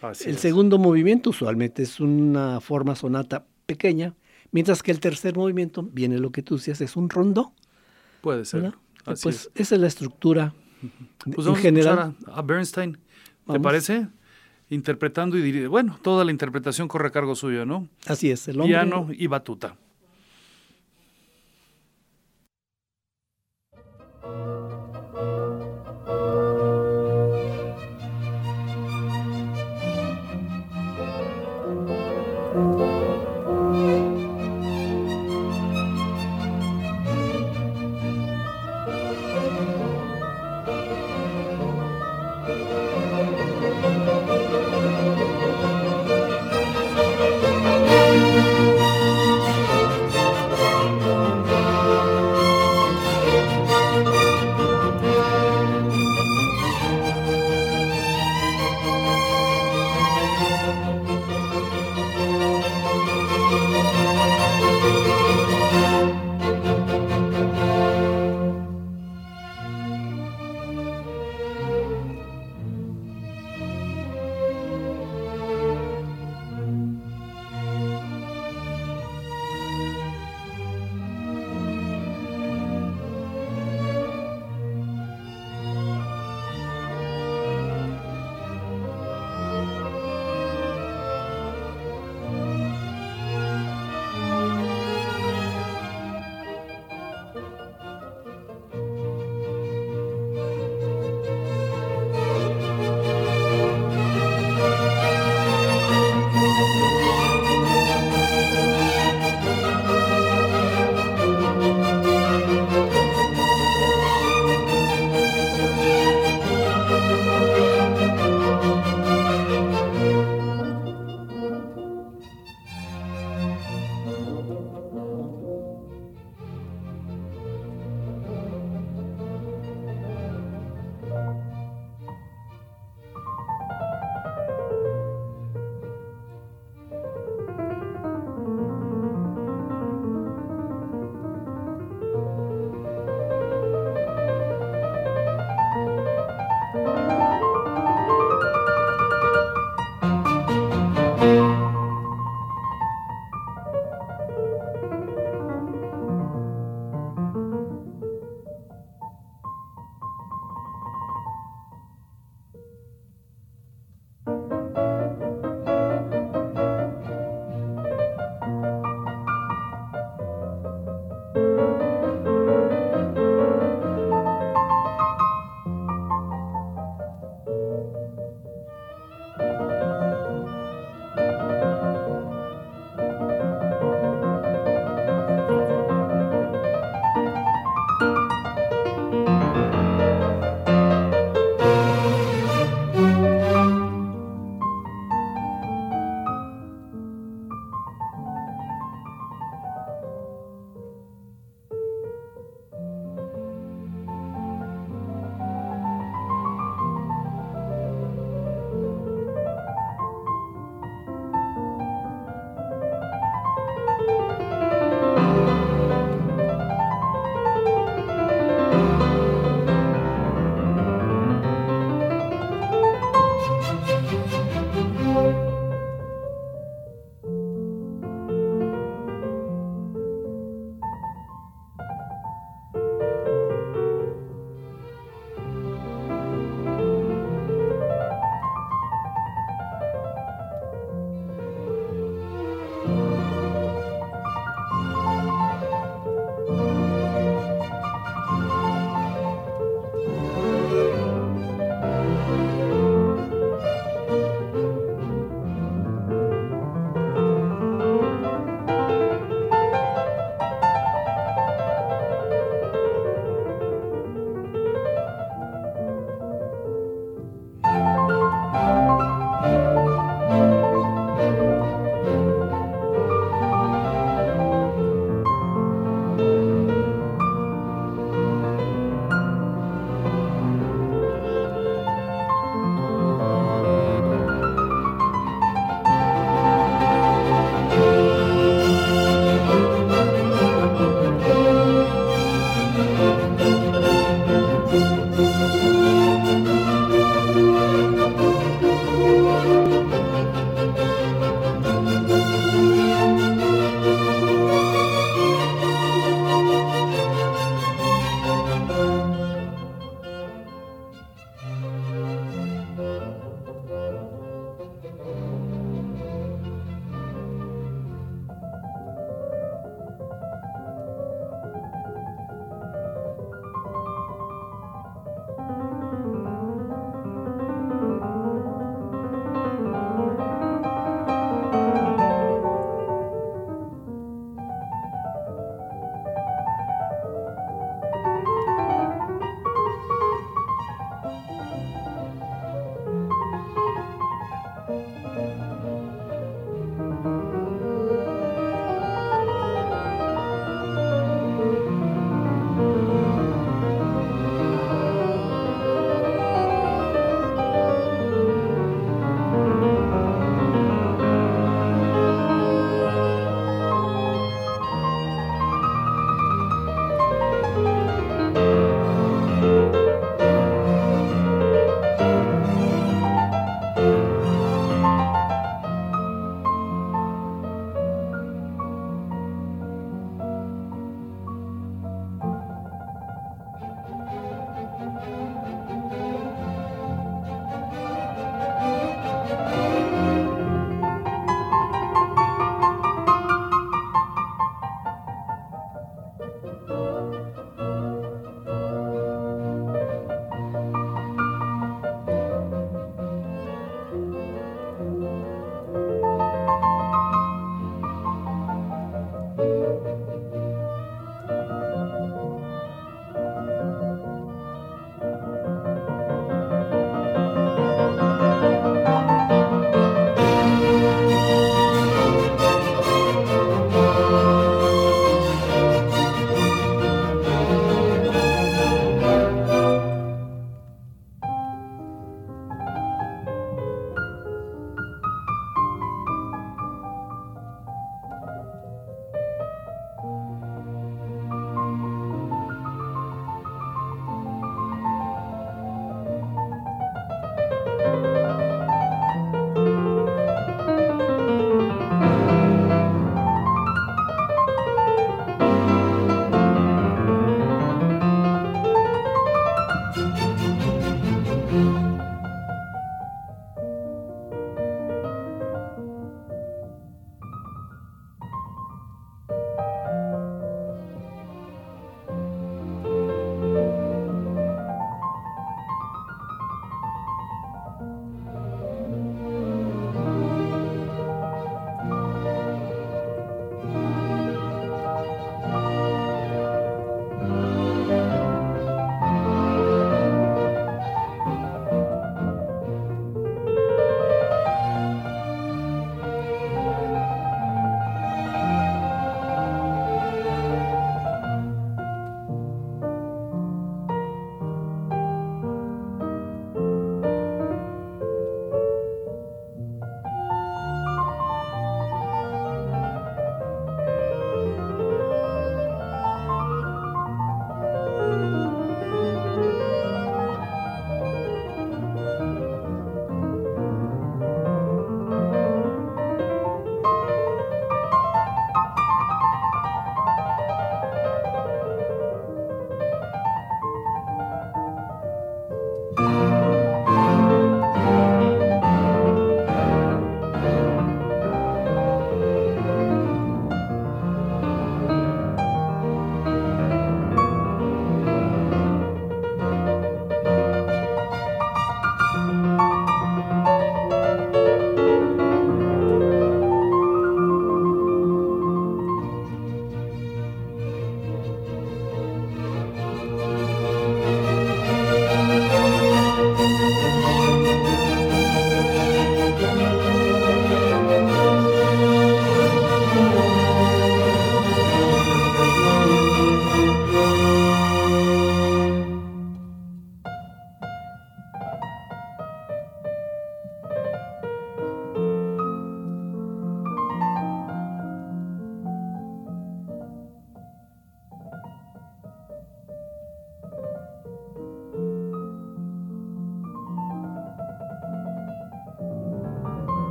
Así 0.00 0.28
El 0.28 0.34
es. 0.36 0.40
segundo 0.40 0.78
movimiento 0.78 1.30
usualmente 1.30 1.82
es 1.82 2.00
una 2.00 2.60
forma 2.60 2.96
sonata 2.96 3.44
pequeña, 3.66 4.14
mientras 4.50 4.82
que 4.82 4.90
el 4.90 4.98
tercer 5.00 5.36
movimiento 5.36 5.82
viene 5.84 6.18
lo 6.18 6.30
que 6.32 6.42
tú 6.42 6.56
decías, 6.56 6.80
es 6.80 6.96
un 6.96 7.08
rondo. 7.08 7.52
Puede 8.20 8.44
ser. 8.44 8.62
¿verdad? 8.62 8.78
Así 9.06 9.22
pues 9.24 9.36
es. 9.36 9.50
esa 9.54 9.74
es 9.76 9.80
la 9.80 9.86
estructura 9.86 10.54
Pues 11.24 11.38
en 11.38 11.44
vamos 11.44 11.58
general. 11.60 11.98
a 11.98 12.06
escuchar 12.08 12.34
a, 12.34 12.38
a 12.38 12.42
Bernstein. 12.42 12.92
¿Te 12.92 12.98
Vamos. 13.46 13.62
parece? 13.62 14.06
Interpretando 14.70 15.36
y 15.36 15.42
diri- 15.42 15.68
bueno, 15.68 15.98
toda 16.02 16.24
la 16.24 16.30
interpretación 16.30 16.88
corre 16.88 17.08
a 17.08 17.10
cargo 17.10 17.34
suyo, 17.34 17.66
¿no? 17.66 17.88
Así 18.06 18.30
es, 18.30 18.48
el 18.48 18.56
hombre. 18.60 18.68
Piano 18.68 19.08
y 19.10 19.26
batuta. 19.26 19.76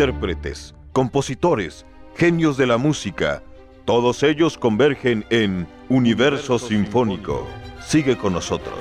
Intérpretes, 0.00 0.76
compositores, 0.92 1.84
genios 2.14 2.56
de 2.56 2.68
la 2.68 2.78
música, 2.78 3.42
todos 3.84 4.22
ellos 4.22 4.56
convergen 4.56 5.24
en 5.28 5.66
Universo, 5.88 6.60
Sinfónico. 6.60 7.48
Sigue 7.84 8.16
con 8.16 8.32
nosotros. 8.32 8.78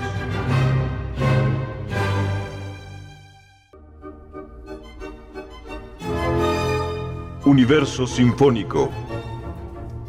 Universo 7.45 8.06
Sinfónico. 8.06 8.91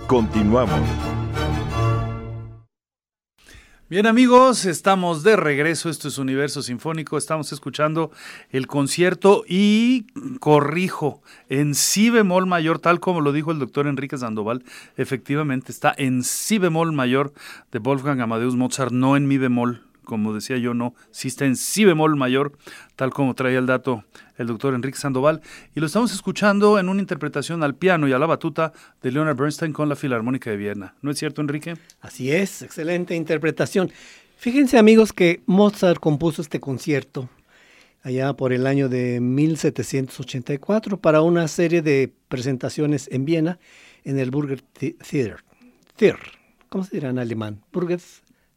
Continuamos. 0.06 1.17
Bien 3.90 4.04
amigos, 4.04 4.66
estamos 4.66 5.22
de 5.22 5.34
regreso, 5.34 5.88
esto 5.88 6.08
es 6.08 6.18
Universo 6.18 6.60
Sinfónico, 6.60 7.16
estamos 7.16 7.52
escuchando 7.52 8.10
el 8.50 8.66
concierto 8.66 9.44
y 9.48 10.04
corrijo, 10.40 11.22
en 11.48 11.74
si 11.74 12.10
bemol 12.10 12.44
mayor, 12.44 12.80
tal 12.80 13.00
como 13.00 13.22
lo 13.22 13.32
dijo 13.32 13.50
el 13.50 13.58
doctor 13.58 13.86
Enrique 13.86 14.18
Sandoval, 14.18 14.62
efectivamente 14.98 15.72
está 15.72 15.94
en 15.96 16.22
si 16.22 16.58
bemol 16.58 16.92
mayor 16.92 17.32
de 17.72 17.78
Wolfgang 17.78 18.20
Amadeus 18.20 18.56
Mozart, 18.56 18.92
no 18.92 19.16
en 19.16 19.26
mi 19.26 19.38
bemol, 19.38 19.86
como 20.04 20.34
decía 20.34 20.58
yo, 20.58 20.74
no, 20.74 20.94
sí 21.10 21.28
está 21.28 21.46
en 21.46 21.56
si 21.56 21.86
bemol 21.86 22.14
mayor, 22.14 22.52
tal 22.94 23.14
como 23.14 23.32
traía 23.34 23.58
el 23.58 23.64
dato 23.64 24.04
el 24.38 24.46
doctor 24.46 24.74
Enrique 24.74 24.96
Sandoval, 24.96 25.42
y 25.74 25.80
lo 25.80 25.86
estamos 25.86 26.12
escuchando 26.12 26.78
en 26.78 26.88
una 26.88 27.00
interpretación 27.00 27.62
al 27.62 27.74
piano 27.74 28.08
y 28.08 28.12
a 28.12 28.18
la 28.18 28.26
batuta 28.26 28.72
de 29.02 29.12
Leonard 29.12 29.36
Bernstein 29.36 29.72
con 29.72 29.88
la 29.88 29.96
Filarmónica 29.96 30.50
de 30.50 30.56
Viena. 30.56 30.94
¿No 31.02 31.10
es 31.10 31.18
cierto, 31.18 31.42
Enrique? 31.42 31.76
Así 32.00 32.32
es, 32.32 32.62
excelente 32.62 33.14
interpretación. 33.14 33.90
Fíjense 34.36 34.78
amigos 34.78 35.12
que 35.12 35.42
Mozart 35.46 36.00
compuso 36.00 36.40
este 36.40 36.60
concierto 36.60 37.28
allá 38.02 38.32
por 38.34 38.52
el 38.52 38.66
año 38.66 38.88
de 38.88 39.20
1784 39.20 40.98
para 40.98 41.20
una 41.20 41.48
serie 41.48 41.82
de 41.82 42.12
presentaciones 42.28 43.08
en 43.12 43.24
Viena 43.24 43.58
en 44.04 44.18
el 44.18 44.30
Burger 44.30 44.62
Theater. 44.62 45.44
Theater. 45.96 46.18
¿Cómo 46.68 46.84
se 46.84 46.96
dirá 46.96 47.10
en 47.10 47.18
alemán? 47.18 47.60
Burger 47.72 48.00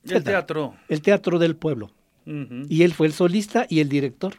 el 0.09 0.23
teatro. 0.23 0.75
El 0.87 1.01
teatro 1.01 1.39
del 1.39 1.55
pueblo. 1.55 1.91
Y 2.25 2.83
él 2.83 2.93
fue 2.93 3.07
el 3.07 3.13
solista 3.13 3.65
y 3.67 3.79
el 3.79 3.89
director. 3.89 4.35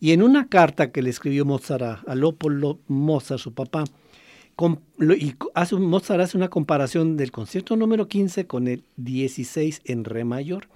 Y 0.00 0.12
en 0.12 0.22
una 0.22 0.48
carta 0.48 0.92
que 0.92 1.02
le 1.02 1.10
escribió 1.10 1.44
Mozart 1.44 1.82
a, 1.82 1.94
a 2.06 2.14
Leopoldo 2.14 2.80
Mozart, 2.88 3.40
su 3.40 3.52
papá, 3.54 3.84
y 4.98 5.34
hace, 5.54 5.76
Mozart 5.76 6.20
hace 6.20 6.36
una 6.36 6.48
comparación 6.48 7.16
del 7.16 7.30
concierto 7.30 7.76
número 7.76 8.08
15 8.08 8.46
con 8.46 8.68
el 8.68 8.84
16 8.96 9.82
en 9.84 10.04
re 10.04 10.24
mayor. 10.24 10.68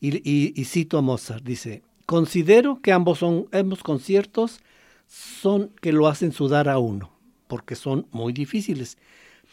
Y, 0.00 0.64
cito 0.64 0.98
a 0.98 1.02
Mozart, 1.02 1.42
dice, 1.42 1.82
considero 2.04 2.80
que 2.80 2.92
ambos, 2.92 3.18
son, 3.18 3.48
ambos 3.52 3.82
conciertos 3.82 4.60
son 5.08 5.70
que 5.80 5.92
lo 5.92 6.06
hacen 6.06 6.32
sudar 6.32 6.68
a 6.68 6.78
uno, 6.78 7.10
porque 7.48 7.74
son 7.74 8.06
muy 8.12 8.32
difíciles. 8.32 8.98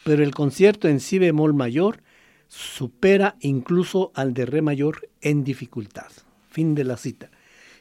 Pero 0.03 0.23
el 0.23 0.35
concierto 0.35 0.87
en 0.87 0.99
si 0.99 1.17
bemol 1.17 1.53
mayor 1.53 2.03
supera 2.47 3.37
incluso 3.39 4.11
al 4.13 4.33
de 4.33 4.45
re 4.45 4.61
mayor 4.61 5.09
en 5.21 5.43
dificultad. 5.43 6.11
Fin 6.49 6.75
de 6.75 6.83
la 6.83 6.97
cita. 6.97 7.31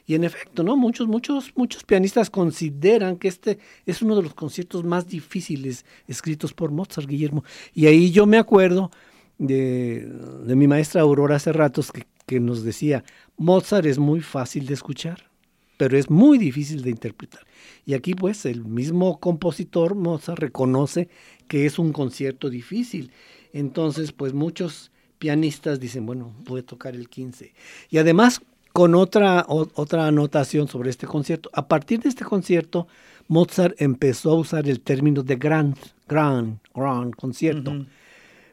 Y 0.05 0.15
en 0.15 0.23
efecto, 0.23 0.63
¿no? 0.63 0.75
Muchos, 0.75 1.07
muchos, 1.07 1.51
muchos 1.55 1.83
pianistas 1.83 2.29
consideran 2.29 3.17
que 3.17 3.27
este 3.27 3.59
es 3.85 4.01
uno 4.01 4.15
de 4.15 4.23
los 4.23 4.33
conciertos 4.33 4.83
más 4.83 5.07
difíciles 5.07 5.85
escritos 6.07 6.53
por 6.53 6.71
Mozart, 6.71 7.07
Guillermo. 7.07 7.43
Y 7.73 7.87
ahí 7.87 8.11
yo 8.11 8.25
me 8.25 8.37
acuerdo 8.37 8.91
de, 9.37 10.07
mi 10.45 10.67
maestra 10.67 11.01
Aurora 11.01 11.37
hace 11.37 11.53
ratos 11.53 11.91
que, 11.91 12.05
que 12.25 12.39
nos 12.39 12.63
decía, 12.63 13.03
Mozart 13.37 13.85
es 13.85 13.97
muy 13.97 14.21
fácil 14.21 14.65
de 14.65 14.73
escuchar, 14.73 15.29
pero 15.77 15.97
es 15.97 16.09
muy 16.09 16.37
difícil 16.37 16.83
de 16.83 16.89
interpretar. 16.89 17.45
Y 17.85 17.93
aquí 17.93 18.13
pues 18.13 18.45
el 18.45 18.65
mismo 18.65 19.19
compositor 19.19 19.95
Mozart 19.95 20.39
reconoce 20.39 21.07
que 21.47 21.65
es 21.65 21.79
un 21.79 21.93
concierto 21.93 22.49
difícil 22.49 23.11
entonces, 23.53 24.11
pues 24.11 24.33
muchos 24.33 24.91
pianistas 25.19 25.79
dicen, 25.79 26.05
bueno, 26.05 26.33
voy 26.39 26.61
a 26.61 26.65
tocar 26.65 26.95
el 26.95 27.07
15. 27.07 27.53
Y 27.89 27.99
además, 27.99 28.41
con 28.73 28.95
otra, 28.95 29.45
otra 29.47 30.07
anotación 30.07 30.67
sobre 30.67 30.89
este 30.89 31.07
concierto, 31.07 31.49
a 31.53 31.67
partir 31.67 32.01
de 32.01 32.09
este 32.09 32.25
concierto, 32.25 32.87
Mozart 33.27 33.81
empezó 33.81 34.31
a 34.31 34.35
usar 34.35 34.67
el 34.67 34.81
término 34.81 35.23
de 35.23 35.35
grand, 35.37 35.77
grand, 36.07 36.57
grand 36.75 37.15
concierto. 37.15 37.85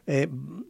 Eh, 0.07 0.27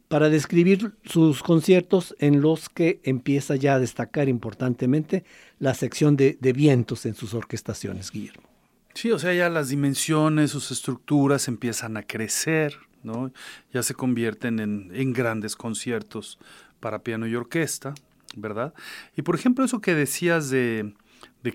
para 0.07 0.29
describir 0.29 0.93
sus 1.05 1.41
conciertos 1.41 2.15
en 2.19 2.41
los 2.41 2.67
que 2.67 2.99
empieza 3.03 3.55
ya 3.55 3.75
a 3.75 3.79
destacar 3.79 4.27
importantemente 4.27 5.23
la 5.57 5.73
sección 5.73 6.17
de, 6.17 6.37
de 6.39 6.53
vientos 6.53 7.05
en 7.05 7.15
sus 7.15 7.33
orquestaciones, 7.33 8.11
Guillermo. 8.11 8.51
Sí, 8.93 9.11
o 9.11 9.19
sea, 9.19 9.33
ya 9.33 9.49
las 9.49 9.69
dimensiones, 9.69 10.51
sus 10.51 10.71
estructuras 10.71 11.47
empiezan 11.47 11.97
a 11.97 12.03
crecer, 12.03 12.75
¿no? 13.03 13.31
Ya 13.73 13.83
se 13.83 13.93
convierten 13.93 14.59
en, 14.59 15.13
grandes 15.13 15.55
conciertos 15.55 16.39
para 16.79 16.99
piano 16.99 17.27
y 17.27 17.35
orquesta, 17.35 17.93
¿verdad? 18.35 18.73
Y 19.15 19.21
por 19.21 19.35
ejemplo, 19.35 19.65
eso 19.65 19.81
que 19.81 19.95
decías 19.95 20.49
de, 20.49 20.93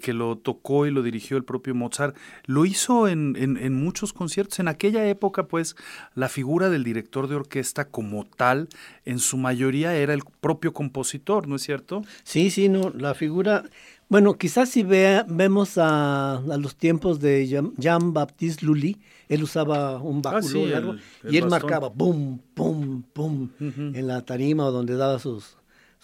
que 0.03 0.13
lo 0.13 0.37
tocó 0.37 0.87
y 0.87 0.91
lo 0.91 1.03
dirigió 1.03 1.37
el 1.37 1.45
propio 1.45 1.75
Mozart, 1.75 2.17
lo 2.45 2.65
hizo 2.65 3.09
en, 3.09 3.37
en, 3.37 3.75
muchos 3.75 4.13
conciertos. 4.13 4.59
En 4.59 4.69
aquella 4.69 5.07
época, 5.07 5.47
pues, 5.47 5.77
la 6.15 6.29
figura 6.29 6.71
del 6.71 6.85
director 6.85 7.29
de 7.29 7.37
orquesta 7.37 7.87
como 7.87 8.25
tal, 8.25 8.69
en 9.05 9.19
su 9.19 9.37
mayoría 9.37 9.95
era 9.95 10.15
el 10.15 10.23
propio 10.41 10.73
compositor, 10.73 11.49
¿no 11.49 11.57
es 11.57 11.63
cierto? 11.63 12.03
Sí, 12.25 12.51
sí, 12.51 12.69
no, 12.69 12.91
la 12.91 13.15
figura... 13.15 13.65
Bueno, 14.09 14.35
quizás 14.35 14.69
si 14.69 14.85
vea, 14.85 15.27
vemos 15.29 15.79
a, 15.79 16.41
los 16.61 16.77
tiempos 16.77 17.19
de 17.19 17.49
Jean-Baptiste 17.77 18.65
Lully, 18.65 18.99
él 19.29 19.43
usaba 19.43 20.01
un 20.01 20.23
ah, 20.25 20.31
báculo 20.31 20.67
largo 20.67 20.95
y 21.29 21.37
él 21.37 21.49
marcaba 21.49 21.93
pum, 21.93 22.39
pum, 22.55 23.03
pum 23.03 23.51
en 23.59 24.07
la 24.07 24.25
tarima 24.25 24.67
o 24.67 24.71
donde 24.71 24.95
daba 24.97 25.19
sus, 25.19 25.56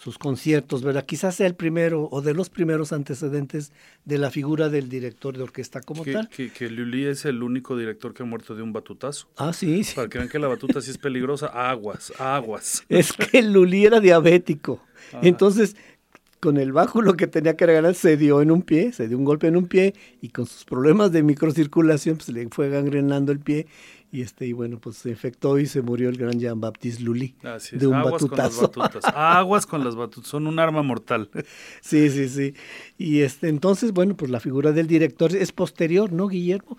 sus 0.03 0.17
conciertos, 0.17 0.83
¿verdad? 0.83 1.05
Quizás 1.05 1.35
sea 1.35 1.47
el 1.47 1.55
primero 1.55 2.09
o 2.11 2.21
de 2.21 2.33
los 2.33 2.49
primeros 2.49 2.91
antecedentes 2.91 3.71
de 4.03 4.17
la 4.17 4.31
figura 4.31 4.67
del 4.67 4.89
director 4.89 5.37
de 5.37 5.43
orquesta 5.43 5.79
como 5.79 6.03
tal. 6.03 6.27
Que, 6.27 6.51
que 6.51 6.69
Lully 6.69 7.05
es 7.05 7.23
el 7.23 7.41
único 7.41 7.77
director 7.77 8.13
que 8.13 8.23
ha 8.23 8.25
muerto 8.25 8.53
de 8.53 8.63
un 8.63 8.73
batutazo. 8.73 9.29
Ah, 9.37 9.53
sí. 9.53 9.81
Para 9.95 10.09
que 10.09 10.17
vean 10.17 10.29
que 10.29 10.39
la 10.39 10.49
batuta 10.49 10.81
sí 10.81 10.91
es 10.91 10.97
peligrosa, 10.97 11.47
aguas, 11.47 12.11
aguas. 12.19 12.83
Es 12.89 13.13
que 13.13 13.41
Lully 13.41 13.85
era 13.85 14.01
diabético. 14.01 14.83
Ah. 15.13 15.21
Entonces, 15.23 15.77
con 16.43 16.57
el 16.57 16.73
báculo 16.73 17.13
que 17.13 17.25
tenía 17.25 17.55
que 17.55 17.65
regalar 17.65 17.95
se 17.95 18.17
dio 18.17 18.41
en 18.41 18.51
un 18.51 18.63
pie, 18.63 18.91
se 18.91 19.07
dio 19.07 19.17
un 19.17 19.23
golpe 19.23 19.47
en 19.47 19.55
un 19.55 19.65
pie 19.65 19.93
y 20.19 20.27
con 20.27 20.45
sus 20.45 20.65
problemas 20.65 21.13
de 21.13 21.23
microcirculación 21.23 22.17
pues 22.17 22.27
le 22.27 22.45
fue 22.49 22.67
gangrenando 22.67 23.31
el 23.31 23.39
pie 23.39 23.65
y 24.11 24.23
este 24.23 24.45
y 24.45 24.51
bueno 24.51 24.77
pues 24.77 24.97
se 24.97 25.11
infectó 25.11 25.57
y 25.57 25.67
se 25.67 25.81
murió 25.81 26.09
el 26.09 26.17
gran 26.17 26.37
Jean 26.37 26.59
Baptiste 26.59 27.01
Lully 27.01 27.33
de 27.71 27.87
un 27.87 27.93
Aguas 27.93 28.23
batutazo. 28.23 28.69
Con 28.73 28.81
las 28.83 28.91
batutas. 28.91 29.13
Aguas 29.15 29.65
con 29.65 29.85
las 29.85 29.95
batutas, 29.95 30.29
son 30.29 30.47
un 30.47 30.59
arma 30.59 30.83
mortal. 30.83 31.29
Sí, 31.81 32.09
sí, 32.09 32.27
sí. 32.27 32.53
Y 32.97 33.21
este 33.21 33.47
entonces 33.47 33.93
bueno 33.93 34.17
pues 34.17 34.29
la 34.29 34.41
figura 34.41 34.73
del 34.73 34.87
director 34.87 35.33
es 35.33 35.53
posterior, 35.53 36.11
¿no, 36.11 36.27
Guillermo? 36.27 36.77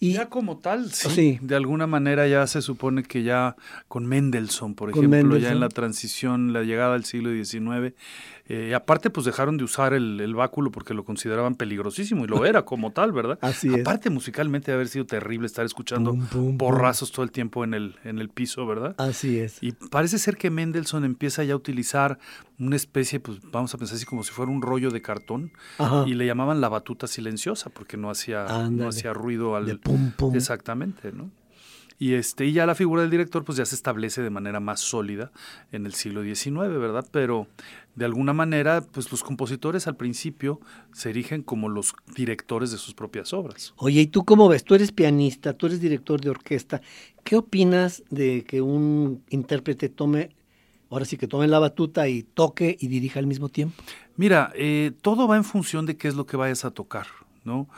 Y, 0.00 0.12
ya 0.12 0.28
como 0.28 0.58
tal, 0.58 0.92
sí, 0.92 1.38
De 1.40 1.56
alguna 1.56 1.86
manera 1.86 2.26
ya 2.26 2.46
se 2.46 2.62
supone 2.62 3.02
que 3.02 3.22
ya 3.22 3.56
con 3.88 4.06
Mendelssohn, 4.06 4.74
por 4.74 4.90
ejemplo, 4.90 5.36
ya 5.38 5.52
en 5.52 5.60
la 5.60 5.68
transición, 5.68 6.52
la 6.52 6.62
llegada 6.62 6.94
al 6.94 7.04
siglo 7.04 7.30
XIX, 7.30 7.94
eh, 8.48 8.74
aparte, 8.74 9.10
pues 9.10 9.26
dejaron 9.26 9.56
de 9.56 9.64
usar 9.64 9.92
el, 9.92 10.34
báculo 10.34 10.70
porque 10.70 10.94
lo 10.94 11.04
consideraban 11.04 11.56
peligrosísimo 11.56 12.24
y 12.24 12.28
lo 12.28 12.44
era 12.46 12.64
como 12.64 12.92
tal, 12.92 13.10
¿verdad? 13.10 13.38
Así 13.40 13.68
es. 13.68 13.80
Aparte, 13.80 14.10
musicalmente, 14.10 14.70
haber 14.70 14.88
sido 14.88 15.04
terrible 15.04 15.46
estar 15.46 15.64
escuchando 15.64 16.16
borrazos 16.32 17.10
todo 17.10 17.24
el 17.24 17.32
tiempo 17.32 17.64
en 17.64 17.74
el, 17.74 17.96
en 18.04 18.18
el 18.18 18.28
piso, 18.28 18.66
¿verdad? 18.66 18.94
Así 18.98 19.38
es. 19.38 19.58
Y 19.62 19.72
parece 19.72 20.18
ser 20.18 20.36
que 20.36 20.50
Mendelssohn 20.50 21.04
empieza 21.04 21.42
ya 21.42 21.54
a 21.54 21.56
utilizar 21.56 22.18
una 22.58 22.76
especie, 22.76 23.20
pues 23.20 23.38
vamos 23.50 23.74
a 23.74 23.78
pensar 23.78 23.96
así 23.96 24.06
como 24.06 24.22
si 24.22 24.32
fuera 24.32 24.50
un 24.50 24.62
rollo 24.62 24.90
de 24.90 25.02
cartón 25.02 25.52
y 26.06 26.14
le 26.14 26.26
llamaban 26.26 26.60
la 26.60 26.68
batuta 26.68 27.06
silenciosa 27.06 27.70
porque 27.70 27.96
no 27.96 28.10
hacía, 28.10 28.68
no 28.70 28.88
hacía 28.88 29.12
ruido 29.12 29.56
al. 29.56 29.78
pum, 29.78 30.12
pum. 30.12 30.34
Exactamente, 30.34 31.12
¿no? 31.12 31.30
Y, 31.98 32.12
este, 32.14 32.44
y 32.44 32.52
ya 32.52 32.66
la 32.66 32.74
figura 32.74 33.02
del 33.02 33.10
director 33.10 33.44
pues 33.44 33.56
ya 33.56 33.64
se 33.64 33.74
establece 33.74 34.20
de 34.20 34.28
manera 34.28 34.60
más 34.60 34.80
sólida 34.80 35.32
en 35.72 35.86
el 35.86 35.94
siglo 35.94 36.22
XIX, 36.22 36.68
¿verdad? 36.78 37.06
Pero 37.10 37.46
de 37.94 38.04
alguna 38.04 38.34
manera 38.34 38.82
pues 38.82 39.10
los 39.10 39.22
compositores 39.22 39.86
al 39.86 39.96
principio 39.96 40.60
se 40.92 41.10
erigen 41.10 41.42
como 41.42 41.70
los 41.70 41.94
directores 42.14 42.70
de 42.70 42.76
sus 42.76 42.92
propias 42.92 43.32
obras. 43.32 43.72
Oye, 43.76 44.02
¿y 44.02 44.06
tú 44.08 44.24
cómo 44.24 44.48
ves? 44.48 44.64
Tú 44.64 44.74
eres 44.74 44.92
pianista, 44.92 45.54
tú 45.54 45.66
eres 45.66 45.80
director 45.80 46.20
de 46.20 46.30
orquesta. 46.30 46.82
¿Qué 47.24 47.36
opinas 47.36 48.02
de 48.10 48.44
que 48.44 48.60
un 48.60 49.24
intérprete 49.30 49.88
tome, 49.88 50.35
ahora 50.90 51.04
sí 51.04 51.16
que 51.16 51.28
tome 51.28 51.46
la 51.48 51.58
batuta 51.58 52.08
y 52.08 52.22
toque 52.22 52.76
y 52.78 52.88
dirija 52.88 53.18
al 53.20 53.26
mismo 53.26 53.48
tiempo? 53.48 53.82
Mira, 54.16 54.52
eh, 54.54 54.92
todo 55.02 55.28
va 55.28 55.36
en 55.36 55.44
función 55.44 55.86
de 55.86 55.96
qué 55.96 56.08
es 56.08 56.14
lo 56.14 56.26
que 56.26 56.36
vayas 56.36 56.64
a 56.64 56.70
tocar. 56.70 57.06
¿no? 57.46 57.68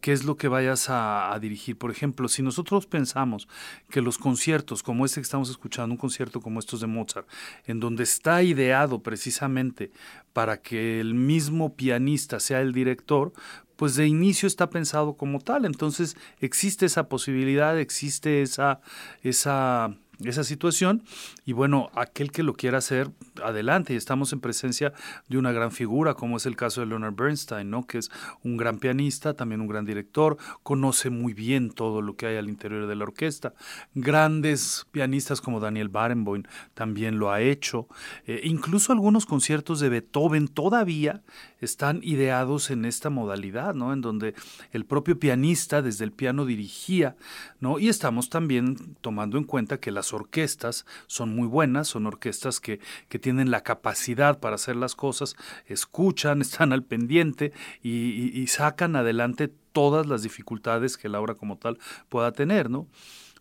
¿Qué 0.00 0.12
es 0.12 0.24
lo 0.24 0.36
que 0.36 0.48
vayas 0.48 0.86
a, 0.88 1.36
dirigir? 1.40 1.76
Por 1.76 1.90
ejemplo, 1.90 2.28
si 2.28 2.42
nosotros 2.42 2.86
pensamos 2.86 3.46
que 3.90 4.00
los 4.00 4.18
conciertos 4.18 4.82
como 4.82 5.04
este 5.04 5.20
que 5.20 5.24
estamos 5.24 5.50
escuchando, 5.50 5.92
un 5.92 5.98
concierto 5.98 6.40
como 6.40 6.58
estos 6.58 6.80
de 6.80 6.86
Mozart, 6.86 7.28
en 7.66 7.78
donde 7.78 8.04
está 8.04 8.42
ideado 8.42 9.02
precisamente 9.02 9.92
para 10.32 10.62
que 10.62 10.98
el 11.00 11.14
mismo 11.14 11.76
pianista 11.76 12.40
sea 12.40 12.60
el 12.60 12.72
director, 12.72 13.32
pues 13.76 13.94
de 13.94 14.06
inicio 14.06 14.46
está 14.48 14.70
pensado 14.70 15.16
como 15.16 15.40
tal. 15.40 15.64
Entonces 15.64 16.16
existe 16.40 16.86
esa 16.86 17.08
posibilidad, 17.08 17.78
existe 17.78 18.42
esa, 18.42 18.80
esa 19.22 19.94
esa 20.24 20.44
situación 20.44 21.02
y 21.44 21.52
bueno, 21.52 21.90
aquel 21.94 22.32
que 22.32 22.42
lo 22.42 22.54
quiera 22.54 22.78
hacer, 22.78 23.10
adelante. 23.42 23.94
Y 23.94 23.96
estamos 23.96 24.32
en 24.32 24.40
presencia 24.40 24.92
de 25.28 25.38
una 25.38 25.52
gran 25.52 25.70
figura, 25.70 26.14
como 26.14 26.36
es 26.36 26.46
el 26.46 26.56
caso 26.56 26.80
de 26.80 26.86
Leonard 26.88 27.14
Bernstein, 27.14 27.70
¿no? 27.70 27.86
que 27.86 27.98
es 27.98 28.10
un 28.42 28.56
gran 28.56 28.78
pianista, 28.78 29.34
también 29.34 29.60
un 29.60 29.68
gran 29.68 29.84
director, 29.84 30.36
conoce 30.62 31.10
muy 31.10 31.34
bien 31.34 31.70
todo 31.70 32.02
lo 32.02 32.16
que 32.16 32.26
hay 32.26 32.36
al 32.36 32.48
interior 32.48 32.86
de 32.86 32.96
la 32.96 33.04
orquesta. 33.04 33.54
Grandes 33.94 34.86
pianistas 34.90 35.40
como 35.40 35.60
Daniel 35.60 35.88
Barenboim 35.88 36.42
también 36.74 37.18
lo 37.18 37.30
ha 37.30 37.40
hecho. 37.40 37.88
Eh, 38.26 38.40
incluso 38.44 38.92
algunos 38.92 39.26
conciertos 39.26 39.80
de 39.80 39.88
Beethoven 39.88 40.48
todavía 40.48 41.22
están 41.60 42.00
ideados 42.02 42.70
en 42.70 42.84
esta 42.84 43.10
modalidad, 43.10 43.74
¿no? 43.74 43.92
en 43.92 44.00
donde 44.00 44.34
el 44.72 44.84
propio 44.84 45.18
pianista 45.18 45.82
desde 45.82 46.04
el 46.04 46.12
piano 46.12 46.44
dirigía, 46.44 47.16
¿no? 47.60 47.78
y 47.78 47.88
estamos 47.88 48.30
también 48.30 48.96
tomando 49.00 49.38
en 49.38 49.44
cuenta 49.44 49.80
que 49.80 49.90
las 49.90 50.12
orquestas 50.12 50.86
son 51.06 51.34
muy 51.34 51.46
buenas, 51.46 51.88
son 51.88 52.06
orquestas 52.06 52.60
que, 52.60 52.80
que 53.08 53.18
tienen 53.18 53.50
la 53.50 53.62
capacidad 53.62 54.38
para 54.40 54.54
hacer 54.56 54.76
las 54.76 54.94
cosas, 54.94 55.36
escuchan, 55.66 56.40
están 56.42 56.72
al 56.72 56.82
pendiente 56.82 57.52
y, 57.82 58.46
sacan 58.48 58.96
adelante 58.96 59.52
todas 59.72 60.06
las 60.06 60.22
dificultades 60.22 60.96
que 60.96 61.10
la 61.10 61.20
obra 61.20 61.34
como 61.34 61.58
tal 61.58 61.78
pueda 62.08 62.32
tener, 62.32 62.70
¿no? 62.70 62.86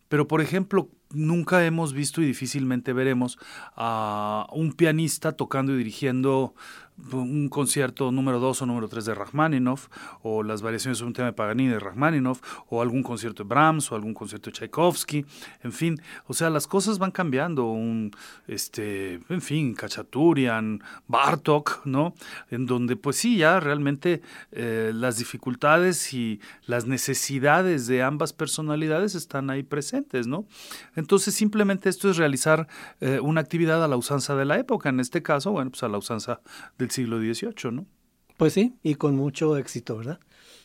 Pero, 0.10 0.28
por 0.28 0.42
ejemplo, 0.42 0.90
nunca 1.12 1.66
hemos 1.66 1.94
visto 1.94 2.22
y 2.22 2.26
difícilmente 2.26 2.94
veremos 2.94 3.40
a 3.76 4.48
un 4.52 4.74
pianista 4.74 5.32
tocando 5.34 5.74
y 5.74 5.78
dirigiendo 5.78 6.56
un 7.14 7.48
concierto 7.50 8.12
número 8.12 8.40
2 8.40 8.62
o 8.62 8.66
número 8.66 8.88
3 8.88 9.06
de 9.06 9.16
Rachmaninoff, 9.16 9.88
o 10.24 10.44
las 10.44 10.62
variaciones 10.62 11.00
de 11.00 11.06
un 11.06 11.14
tema 11.14 11.28
de 11.28 11.34
Paganini 11.34 11.70
de 11.70 11.80
Rachmaninoff, 11.80 12.42
o 12.70 12.82
algún 12.82 13.04
concierto 13.04 13.44
de 13.44 13.50
Brahms, 13.50 13.92
o 13.92 13.96
algún 13.96 14.14
concierto 14.14 14.50
de 14.50 14.54
Tchaikovsky, 14.54 15.26
en 15.64 15.72
fin, 15.72 16.02
o 16.26 16.34
sea, 16.34 16.50
las 16.50 16.68
cosas 16.68 16.98
van 16.98 17.12
cambiando, 17.12 17.66
un, 17.66 18.12
este, 18.48 19.20
en 19.30 19.42
fin, 19.42 19.74
Kachaturian, 19.74 20.82
Bartok, 21.08 21.86
¿no? 21.86 22.14
En 22.50 22.66
donde, 22.66 22.96
pues 22.96 23.18
sí, 23.18 23.38
ya 23.38 23.60
realmente 23.60 24.22
eh, 24.52 24.92
las 24.94 25.18
dificultades 25.18 26.14
y 26.14 26.42
las 26.66 26.86
necesidades 26.88 27.88
de 27.88 28.02
ambas 28.04 28.34
personalidades 28.34 29.16
están 29.16 29.50
ahí 29.50 29.64
presentes, 29.64 30.28
¿no? 30.28 30.46
Entonces, 30.96 31.36
simplemente 31.36 31.90
esto 31.90 32.10
es 32.10 32.18
realizar 32.18 32.68
eh, 33.02 33.20
una 33.20 33.42
actividad 33.42 33.84
a 33.84 33.88
la 33.88 33.98
usanza 33.98 34.36
de 34.36 34.46
la 34.46 34.58
época, 34.58 34.90
en 34.90 35.00
este 35.00 35.22
caso, 35.22 35.52
bueno, 35.52 35.70
pues 35.72 35.84
a 35.84 35.88
la 35.88 35.98
usanza 35.98 36.42
de 36.78 36.87
siglo 36.92 37.20
XVIII, 37.20 37.72
¿no? 37.72 37.86
Pues 38.38 38.54
sí, 38.54 38.76
y 38.84 38.96
con 38.96 39.16
mucho 39.16 39.58
éxito, 39.58 39.98
¿verdad? 39.98 40.20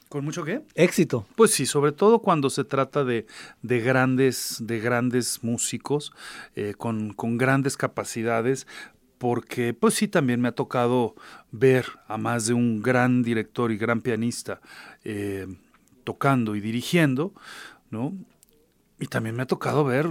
¿Con 0.08 0.26
mucho 0.26 0.44
qué? 0.44 0.61
Éxito. 0.74 1.26
Pues 1.37 1.52
sí, 1.52 1.64
sobre 1.64 1.92
todo 1.92 2.18
cuando 2.18 2.50
se 2.50 2.64
trata 2.64 3.02
de, 3.02 3.26
de 3.62 3.80
grandes, 3.80 4.58
de 4.61 4.78
grandes 4.78 5.42
músicos, 5.42 6.12
eh, 6.54 6.74
con, 6.76 7.14
con 7.14 7.38
grandes 7.38 7.78
capacidades, 7.78 8.66
porque 9.16 9.72
pues 9.72 9.94
sí, 9.94 10.08
también 10.08 10.40
me 10.40 10.48
ha 10.48 10.52
tocado 10.52 11.14
ver 11.50 11.87
a 12.08 12.18
más 12.18 12.46
de 12.46 12.52
un 12.52 12.82
gran 12.82 13.22
director 13.22 13.72
y 13.72 13.78
gran 13.78 14.02
pianista 14.02 14.61
eh, 15.04 15.46
tocando 16.04 16.56
y 16.56 16.61
dirigiendo, 16.61 17.32
¿no? 17.90 18.12
Y 18.98 19.06
también 19.06 19.35
me 19.35 19.44
ha 19.44 19.46
tocado 19.46 19.82
ver 19.85 20.11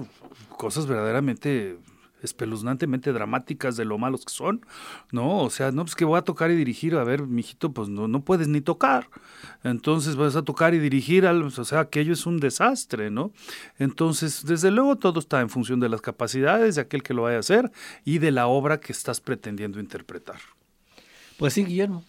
cosas 0.58 0.88
verdaderamente 0.88 1.78
espeluznantemente 2.22 3.14
dramáticas 3.14 3.78
de 3.78 3.86
lo 3.86 3.98
malos 3.98 4.26
que 4.26 4.34
son, 4.34 4.66
¿no? 5.12 5.40
O 5.40 5.50
sea, 5.50 5.72
no, 5.72 5.84
pues 5.84 5.96
que 5.96 6.06
voy 6.06 6.18
a 6.18 6.24
tocar 6.24 6.52
y 6.52 6.56
dirigir, 6.56 6.96
a 6.96 7.04
ver, 7.04 7.24
mijito, 7.24 7.72
pues 7.72 7.90
no, 7.90 8.08
no 8.08 8.24
puedes 8.24 8.48
ni 8.48 8.62
tocar. 8.62 9.10
Entonces 9.64 10.16
vas 10.16 10.36
a 10.36 10.44
tocar 10.44 10.74
y 10.74 10.80
dirigir, 10.80 11.26
o 11.26 11.50
sea, 11.50 11.80
aquello 11.82 12.14
es 12.14 12.26
un 12.26 12.40
desastre, 12.40 13.12
¿no? 13.12 13.32
Entonces, 13.80 14.46
desde 14.46 14.72
luego 14.72 14.98
todo 14.98 15.20
está 15.20 15.42
en 15.42 15.50
función 15.50 15.80
de 15.80 15.90
las 15.90 16.02
capacidades 16.02 16.76
de 16.76 16.82
aquel 16.82 17.04
que 17.04 17.14
lo 17.14 17.24
vaya 17.24 17.38
a 17.38 17.42
hacer 17.42 17.72
y 18.06 18.20
de 18.20 18.32
la 18.32 18.48
obra 18.48 18.80
que 18.80 18.92
estás 18.92 19.22
pretendiendo 19.22 19.80
interpretar. 19.80 20.40
Pues 21.38 21.54
sí, 21.54 21.64
Guillermo. 21.64 22.04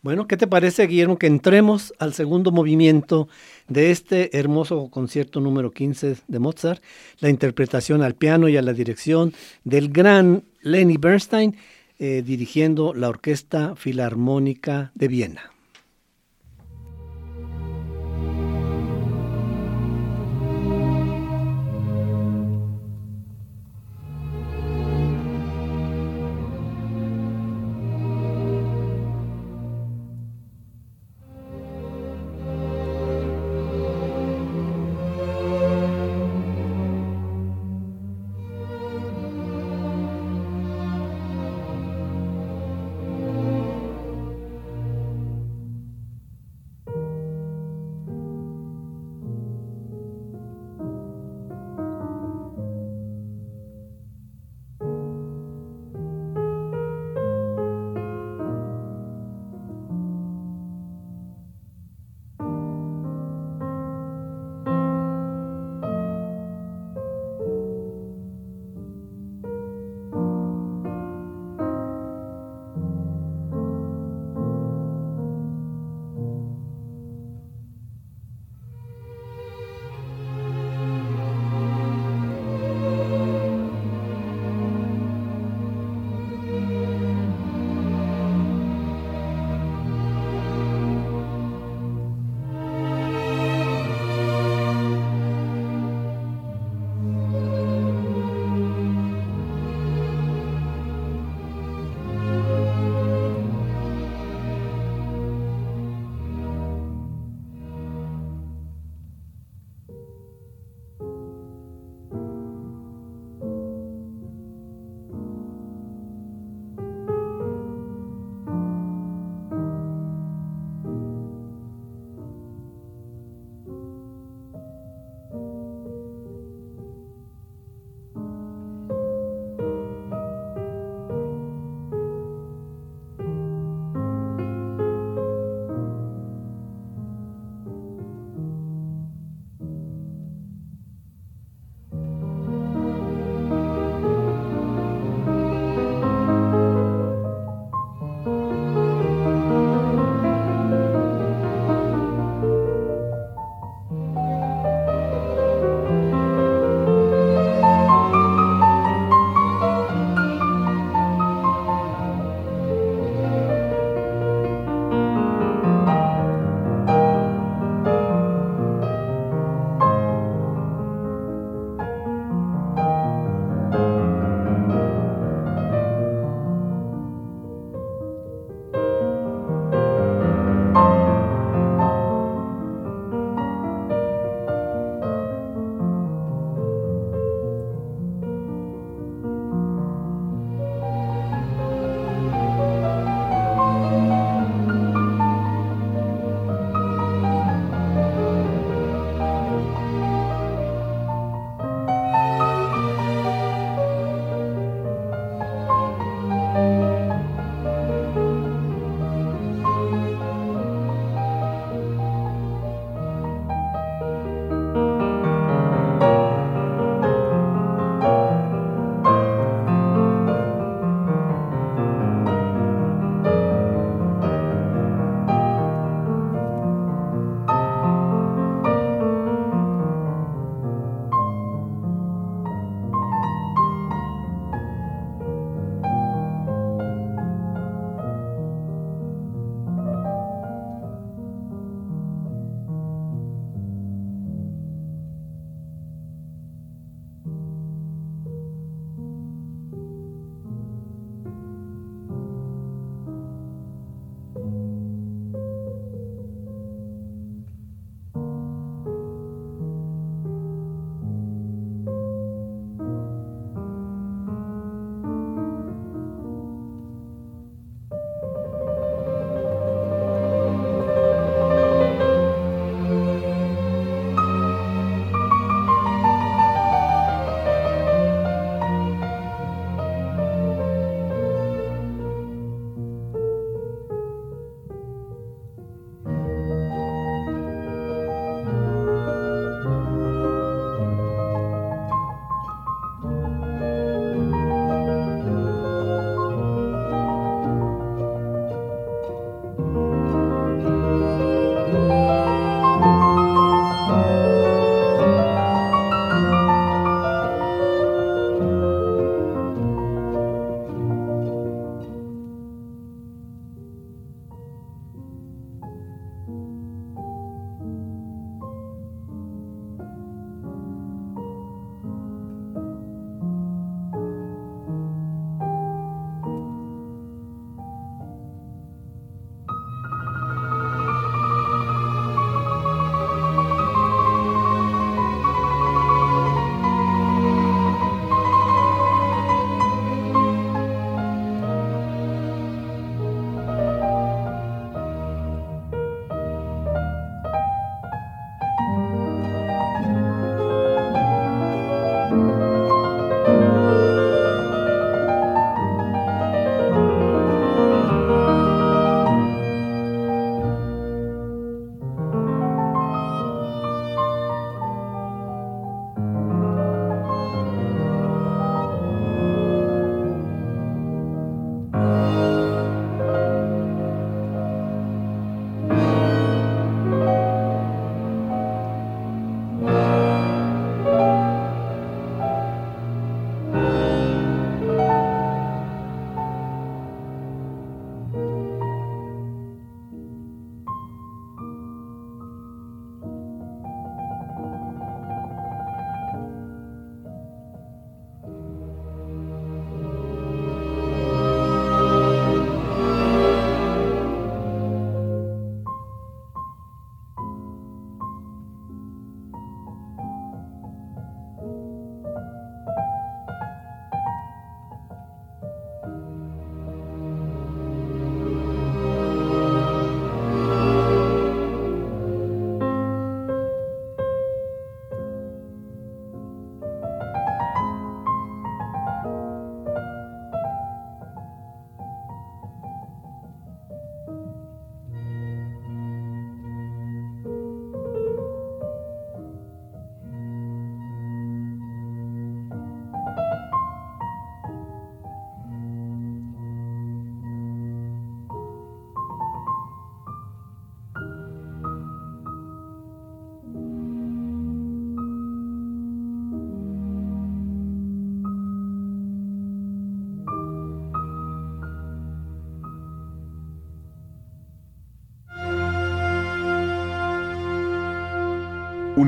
Bueno, 0.00 0.28
¿qué 0.28 0.36
te 0.36 0.46
parece, 0.46 0.86
Guillermo, 0.86 1.18
que 1.18 1.26
entremos 1.26 1.92
al 1.98 2.14
segundo 2.14 2.52
movimiento 2.52 3.28
de 3.66 3.90
este 3.90 4.38
hermoso 4.38 4.90
concierto 4.90 5.40
número 5.40 5.72
15 5.72 6.18
de 6.28 6.38
Mozart, 6.38 6.80
la 7.18 7.30
interpretación 7.30 8.02
al 8.02 8.14
piano 8.14 8.48
y 8.48 8.56
a 8.56 8.62
la 8.62 8.72
dirección 8.72 9.34
del 9.64 9.88
gran 9.88 10.44
Lenny 10.62 10.98
Bernstein, 10.98 11.56
eh, 11.98 12.22
dirigiendo 12.24 12.94
la 12.94 13.08
Orquesta 13.08 13.74
Filarmónica 13.74 14.92
de 14.94 15.08
Viena? 15.08 15.57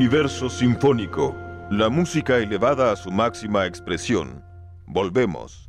Universo 0.00 0.48
Sinfónico, 0.48 1.36
la 1.70 1.90
música 1.90 2.38
elevada 2.38 2.90
a 2.90 2.96
su 2.96 3.10
máxima 3.10 3.66
expresión. 3.66 4.42
Volvemos. 4.86 5.68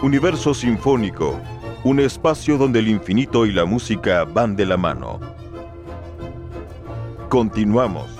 Universo 0.00 0.54
Sinfónico, 0.54 1.40
un 1.82 1.98
espacio 1.98 2.56
donde 2.56 2.78
el 2.78 2.86
infinito 2.86 3.44
y 3.44 3.50
la 3.50 3.64
música 3.64 4.22
van 4.22 4.54
de 4.54 4.64
la 4.64 4.76
mano. 4.76 5.18
Continuamos. 7.28 8.17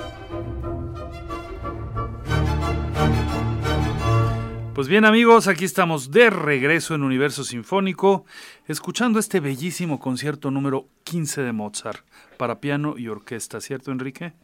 Pues 4.79 4.87
bien 4.87 5.05
amigos, 5.05 5.49
aquí 5.49 5.65
estamos 5.65 6.13
de 6.13 6.31
regreso 6.31 6.95
en 6.95 7.03
Universo 7.03 7.43
Sinfónico, 7.43 8.25
escuchando 8.69 9.19
este 9.19 9.41
bellísimo 9.41 9.99
concierto 9.99 10.53
número 10.53 10.87
15 11.03 11.43
de 11.43 11.53
Mozart 11.53 12.07
para 12.37 12.61
piano 12.61 12.97
y 12.97 13.09
orquesta, 13.09 13.61
¿cierto 13.61 13.91
Enrique? 13.91 14.35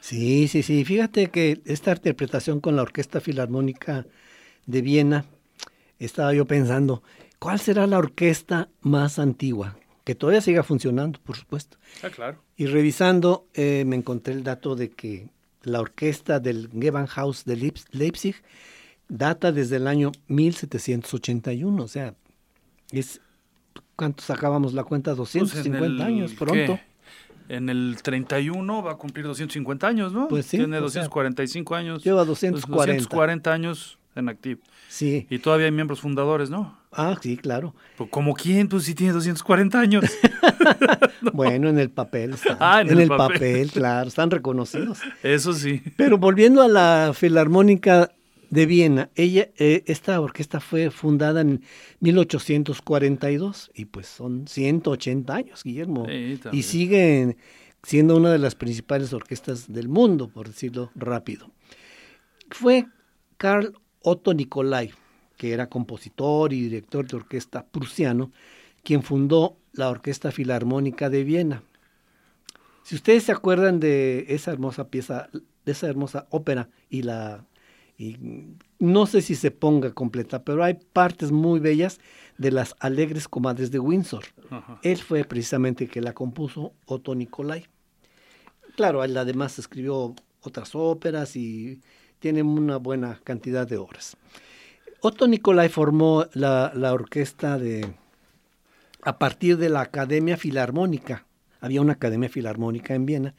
Sí, 0.00 0.48
sí, 0.48 0.64
sí. 0.64 0.84
Fíjate 0.84 1.30
que 1.30 1.60
esta 1.66 1.92
interpretación 1.92 2.58
con 2.58 2.74
la 2.74 2.82
Orquesta 2.82 3.20
Filarmónica 3.20 4.06
de 4.66 4.82
Viena, 4.82 5.24
estaba 6.00 6.34
yo 6.34 6.46
pensando, 6.46 7.04
¿cuál 7.38 7.60
será 7.60 7.86
la 7.86 7.98
orquesta 7.98 8.70
más 8.80 9.20
antigua? 9.20 9.76
Que 10.02 10.16
todavía 10.16 10.40
siga 10.40 10.64
funcionando, 10.64 11.20
por 11.20 11.36
supuesto. 11.36 11.78
Ah, 12.02 12.10
claro. 12.10 12.42
Y 12.56 12.66
revisando, 12.66 13.46
eh, 13.54 13.84
me 13.86 13.94
encontré 13.94 14.34
el 14.34 14.42
dato 14.42 14.74
de 14.74 14.90
que 14.90 15.28
la 15.62 15.80
orquesta 15.80 16.40
del 16.40 16.70
Gewandhaus 16.72 17.44
de 17.44 17.72
Leipzig 17.92 18.34
data 19.10 19.52
desde 19.52 19.76
el 19.76 19.86
año 19.86 20.12
1781, 20.28 21.82
o 21.82 21.88
sea, 21.88 22.14
es 22.92 23.20
¿cuánto 23.96 24.22
sacábamos 24.22 24.72
la 24.72 24.84
cuenta? 24.84 25.14
250 25.14 25.78
Pues 25.78 26.00
años 26.00 26.32
pronto. 26.32 26.54
¿qué? 26.76 26.80
En 27.54 27.68
el 27.68 27.96
31 28.02 28.82
va 28.82 28.92
a 28.92 28.96
cumplir 28.96 29.26
250 29.26 29.86
años, 29.86 30.12
¿no? 30.12 30.28
Pues 30.28 30.46
sí, 30.46 30.56
Tiene 30.56 30.76
o 30.78 30.88
sea, 30.88 31.02
245 31.02 31.74
años. 31.74 32.04
lleva 32.04 32.18
pues 32.24 32.28
240. 32.28 32.92
240 33.02 33.52
años 33.52 33.98
en 34.14 34.28
activo. 34.28 34.60
Sí. 34.88 35.26
Y 35.28 35.38
todavía 35.40 35.66
hay 35.66 35.72
miembros 35.72 36.00
fundadores, 36.00 36.48
¿no? 36.48 36.78
Ah, 36.92 37.16
sí, 37.20 37.36
claro. 37.36 37.74
Pues, 37.96 38.08
¿Como 38.10 38.34
quién? 38.34 38.68
Pues 38.68 38.84
si 38.84 38.94
tiene 38.94 39.12
240 39.12 39.78
años. 39.80 40.04
Bueno, 41.32 41.68
en 41.68 41.78
el 41.78 41.90
papel 41.90 42.34
están. 42.34 42.56
Ah, 42.60 42.80
en 42.80 42.88
en, 42.88 42.92
el 42.94 43.00
el 43.02 43.08
papel. 43.08 43.34
papel. 43.34 43.70
claro, 43.70 44.08
están 44.08 44.30
reconocidos. 44.30 45.00
Eso 45.22 45.52
sí. 45.52 45.82
Pero 45.96 46.18
volviendo 46.18 46.62
a 46.62 46.68
la 46.68 47.12
Filarmónica 47.14 48.10
de 48.50 48.66
Viena, 48.66 49.10
ella, 49.14 49.48
eh, 49.56 49.84
esta 49.86 50.20
orquesta 50.20 50.60
fue 50.60 50.90
fundada 50.90 51.40
en 51.40 51.62
1842 52.00 53.70
y 53.74 53.84
pues 53.86 54.08
son 54.08 54.46
180 54.48 55.34
años, 55.34 55.62
Guillermo. 55.62 56.06
Sí, 56.06 56.40
y 56.52 56.62
sigue 56.62 57.36
siendo 57.82 58.16
una 58.16 58.32
de 58.32 58.38
las 58.38 58.56
principales 58.56 59.12
orquestas 59.12 59.72
del 59.72 59.88
mundo, 59.88 60.28
por 60.28 60.48
decirlo 60.48 60.90
rápido. 60.96 61.50
Fue 62.50 62.86
Carl 63.36 63.72
Otto 64.02 64.34
Nicolai, 64.34 64.90
que 65.36 65.52
era 65.52 65.68
compositor 65.68 66.52
y 66.52 66.62
director 66.62 67.06
de 67.06 67.16
orquesta 67.16 67.64
prusiano, 67.64 68.32
quien 68.82 69.02
fundó 69.02 69.56
la 69.72 69.88
Orquesta 69.88 70.32
Filarmónica 70.32 71.08
de 71.08 71.22
Viena. 71.22 71.62
Si 72.82 72.96
ustedes 72.96 73.24
se 73.24 73.32
acuerdan 73.32 73.78
de 73.78 74.26
esa 74.28 74.50
hermosa 74.50 74.88
pieza, 74.88 75.28
de 75.32 75.72
esa 75.72 75.86
hermosa 75.86 76.26
ópera 76.30 76.68
y 76.88 77.02
la 77.02 77.46
y 78.00 78.16
no 78.78 79.04
sé 79.04 79.20
si 79.20 79.34
se 79.34 79.50
ponga 79.50 79.92
completa, 79.92 80.42
pero 80.42 80.64
hay 80.64 80.78
partes 80.94 81.32
muy 81.32 81.60
bellas 81.60 82.00
de 82.38 82.50
las 82.50 82.74
alegres 82.78 83.28
comadres 83.28 83.70
de 83.70 83.78
Windsor. 83.78 84.24
Ajá. 84.48 84.80
Él 84.82 84.96
fue 84.96 85.24
precisamente 85.24 85.84
el 85.84 85.90
que 85.90 86.00
la 86.00 86.14
compuso 86.14 86.72
Otto 86.86 87.14
Nicolai. 87.14 87.66
Claro, 88.74 89.04
él 89.04 89.14
además 89.18 89.58
escribió 89.58 90.14
otras 90.40 90.74
óperas 90.74 91.36
y 91.36 91.82
tiene 92.20 92.42
una 92.42 92.78
buena 92.78 93.20
cantidad 93.22 93.68
de 93.68 93.76
obras. 93.76 94.16
Otto 95.02 95.28
Nicolai 95.28 95.68
formó 95.68 96.24
la, 96.32 96.72
la 96.74 96.94
orquesta 96.94 97.58
de 97.58 97.86
a 99.02 99.18
partir 99.18 99.58
de 99.58 99.68
la 99.68 99.82
Academia 99.82 100.38
Filarmónica. 100.38 101.26
Había 101.60 101.82
una 101.82 101.92
Academia 101.92 102.30
Filarmónica 102.30 102.94
en 102.94 103.04
Viena 103.04 103.34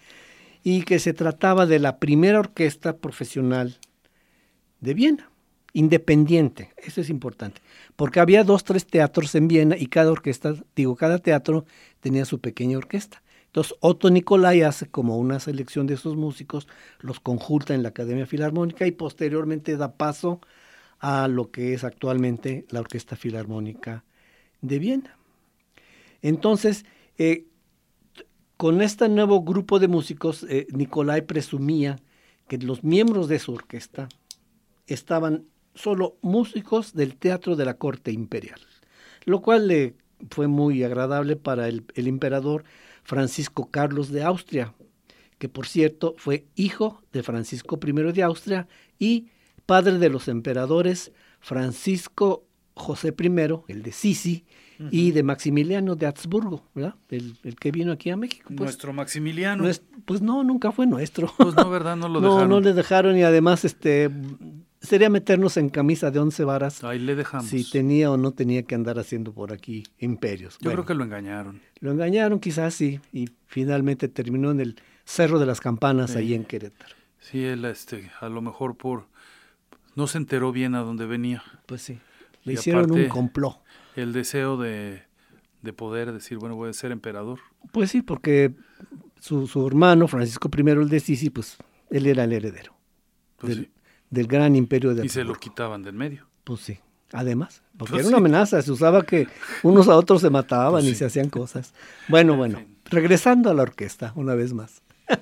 y 0.61 0.83
que 0.83 0.99
se 0.99 1.13
trataba 1.13 1.65
de 1.65 1.79
la 1.79 1.97
primera 1.97 2.39
orquesta 2.39 2.97
profesional 2.97 3.79
de 4.81 4.93
Viena, 4.93 5.31
independiente, 5.73 6.71
eso 6.77 6.99
es 6.99 7.09
importante, 7.09 7.61
porque 7.95 8.19
había 8.19 8.43
dos, 8.43 8.63
tres 8.63 8.85
teatros 8.85 9.33
en 9.35 9.47
Viena 9.47 9.77
y 9.77 9.87
cada 9.87 10.11
orquesta, 10.11 10.55
digo, 10.75 10.95
cada 10.95 11.19
teatro 11.19 11.65
tenía 12.01 12.25
su 12.25 12.39
pequeña 12.39 12.77
orquesta. 12.77 13.21
Entonces 13.45 13.75
Otto 13.81 14.09
Nicolai 14.09 14.61
hace 14.61 14.87
como 14.87 15.17
una 15.17 15.39
selección 15.39 15.85
de 15.85 15.95
esos 15.95 16.15
músicos, 16.15 16.67
los 16.99 17.19
conjunta 17.19 17.73
en 17.73 17.83
la 17.83 17.89
Academia 17.89 18.25
Filarmónica 18.25 18.87
y 18.87 18.91
posteriormente 18.91 19.75
da 19.75 19.93
paso 19.95 20.39
a 20.99 21.27
lo 21.27 21.51
que 21.51 21.73
es 21.73 21.83
actualmente 21.83 22.65
la 22.69 22.79
Orquesta 22.79 23.15
Filarmónica 23.15 24.05
de 24.61 24.79
Viena. 24.79 25.17
Entonces, 26.21 26.85
eh, 27.17 27.45
con 28.55 28.81
este 28.81 29.09
nuevo 29.09 29.41
grupo 29.41 29.79
de 29.79 29.87
músicos, 29.87 30.45
eh, 30.47 30.67
Nicolai 30.71 31.25
presumía 31.25 31.99
que 32.47 32.57
los 32.57 32.83
miembros 32.83 33.27
de 33.27 33.39
su 33.39 33.53
orquesta 33.53 34.07
estaban 34.93 35.45
solo 35.73 36.17
músicos 36.21 36.93
del 36.93 37.15
teatro 37.15 37.55
de 37.55 37.65
la 37.65 37.75
corte 37.75 38.11
imperial, 38.11 38.59
lo 39.25 39.41
cual 39.41 39.67
le 39.67 39.95
fue 40.29 40.47
muy 40.47 40.83
agradable 40.83 41.35
para 41.35 41.67
el, 41.67 41.83
el 41.95 42.07
emperador 42.07 42.63
Francisco 43.03 43.69
Carlos 43.71 44.09
de 44.11 44.23
Austria, 44.23 44.73
que 45.39 45.49
por 45.49 45.65
cierto 45.67 46.13
fue 46.17 46.45
hijo 46.55 47.01
de 47.13 47.23
Francisco 47.23 47.79
I 47.83 47.91
de 48.11 48.23
Austria 48.23 48.67
y 48.99 49.27
padre 49.65 49.97
de 49.97 50.09
los 50.09 50.27
emperadores 50.27 51.11
Francisco 51.39 52.43
José 52.75 53.13
I, 53.19 53.27
el 53.67 53.81
de 53.83 53.91
Sisi, 53.91 54.45
y 54.89 55.11
de 55.11 55.21
Maximiliano 55.21 55.95
de 55.95 56.07
Habsburgo, 56.07 56.65
¿verdad? 56.73 56.95
El, 57.09 57.37
el 57.43 57.55
que 57.55 57.69
vino 57.69 57.91
aquí 57.91 58.09
a 58.09 58.17
México. 58.17 58.45
pues. 58.47 58.59
Nuestro 58.61 58.93
Maximiliano. 58.93 59.61
No 59.63 59.69
es- 59.69 59.83
pues 60.05 60.23
no, 60.23 60.43
nunca 60.43 60.71
fue 60.71 60.87
nuestro. 60.87 61.31
Pues 61.37 61.53
no, 61.55 61.69
¿verdad? 61.69 61.95
No 61.95 62.09
lo 62.09 62.19
no, 62.21 62.29
dejaron. 62.29 62.49
no 62.49 62.59
le 62.61 62.73
dejaron 62.73 63.15
y 63.15 63.21
además 63.21 63.63
este 63.63 64.09
sería 64.81 65.09
meternos 65.09 65.57
en 65.57 65.69
camisa 65.69 66.11
de 66.11 66.19
once 66.19 66.43
varas 66.43 66.83
Ahí 66.83 66.99
le 66.99 67.15
dejamos. 67.15 67.47
si 67.47 67.69
tenía 67.69 68.11
o 68.11 68.17
no 68.17 68.31
tenía 68.31 68.63
que 68.63 68.75
andar 68.75 68.99
haciendo 68.99 69.31
por 69.33 69.53
aquí 69.53 69.83
imperios. 69.99 70.55
Yo 70.59 70.65
Bueno, 70.65 70.77
creo 70.83 70.85
que 70.87 70.93
lo 70.95 71.03
engañaron. 71.03 71.61
lo 71.79 71.91
engañaron 71.91 72.39
quizás 72.39 72.73
sí 72.73 72.99
y 73.13 73.29
finalmente 73.47 74.07
terminó 74.07 74.51
en 74.51 74.59
el 74.59 74.75
Cerro 75.05 75.39
de 75.39 75.45
las 75.45 75.59
Campanas 75.61 76.11
Sí. 76.11 76.17
ahí 76.19 76.33
en 76.33 76.43
Querétaro. 76.45 76.95
Sí, 77.19 77.43
él, 77.43 77.63
este, 77.65 78.09
a 78.19 78.29
lo 78.29 78.41
mejor 78.41 78.75
por... 78.75 79.05
No 79.95 80.07
se 80.07 80.17
enteró 80.17 80.51
bien 80.51 80.73
a 80.75 80.79
dónde 80.79 81.05
venía. 81.05 81.43
Pues 81.65 81.81
sí. 81.81 81.99
Le 82.43 82.53
Y 82.53 82.55
hicieron 82.55 82.89
un 82.91 83.07
complot. 83.09 83.57
El 83.95 84.13
deseo 84.13 84.57
de, 84.57 85.03
de 85.61 85.73
poder 85.73 86.11
decir, 86.13 86.37
bueno, 86.37 86.55
voy 86.55 86.69
a 86.69 86.73
ser 86.73 86.91
emperador. 86.91 87.39
Pues 87.73 87.91
sí, 87.91 88.01
porque 88.01 88.53
su, 89.19 89.47
su 89.47 89.67
hermano, 89.67 90.07
Francisco 90.07 90.49
I 90.55 90.61
el 90.69 90.89
de 90.89 90.99
Sisi, 91.01 91.29
pues 91.29 91.57
él 91.89 92.07
era 92.07 92.23
el 92.23 92.31
heredero 92.33 92.73
Pues 93.37 93.55
del, 93.57 93.65
sí. 93.65 93.71
Del 94.11 94.27
gran 94.27 94.55
imperio 94.55 94.93
de 94.93 95.05
Y 95.05 95.09
se 95.09 95.23
lo 95.23 95.33
quitaban 95.33 95.81
del 95.81 95.93
medio. 95.95 96.27
Pues 96.43 96.59
sí, 96.61 96.77
además, 97.13 97.63
porque 97.77 97.91
Pues 97.93 98.01
era 98.01 98.09
una 98.09 98.17
sí. 98.17 98.21
amenaza, 98.21 98.61
se 98.61 98.71
usaba 98.71 99.03
que 99.03 99.27
unos 99.63 99.87
a 99.87 99.95
otros 99.95 100.21
se 100.21 100.29
mataban 100.29 100.81
Pues 100.81 100.85
y 100.85 100.89
sí. 100.89 100.95
se 100.97 101.05
hacían 101.05 101.29
cosas. 101.29 101.73
Bueno, 102.07 102.33
En 102.33 102.37
bueno, 102.37 102.61
regresando 102.85 103.49
a 103.49 103.53
la 103.55 103.63
orquesta, 103.63 104.13
una 104.15 104.35
vez 104.35 104.53
más. 104.53 104.81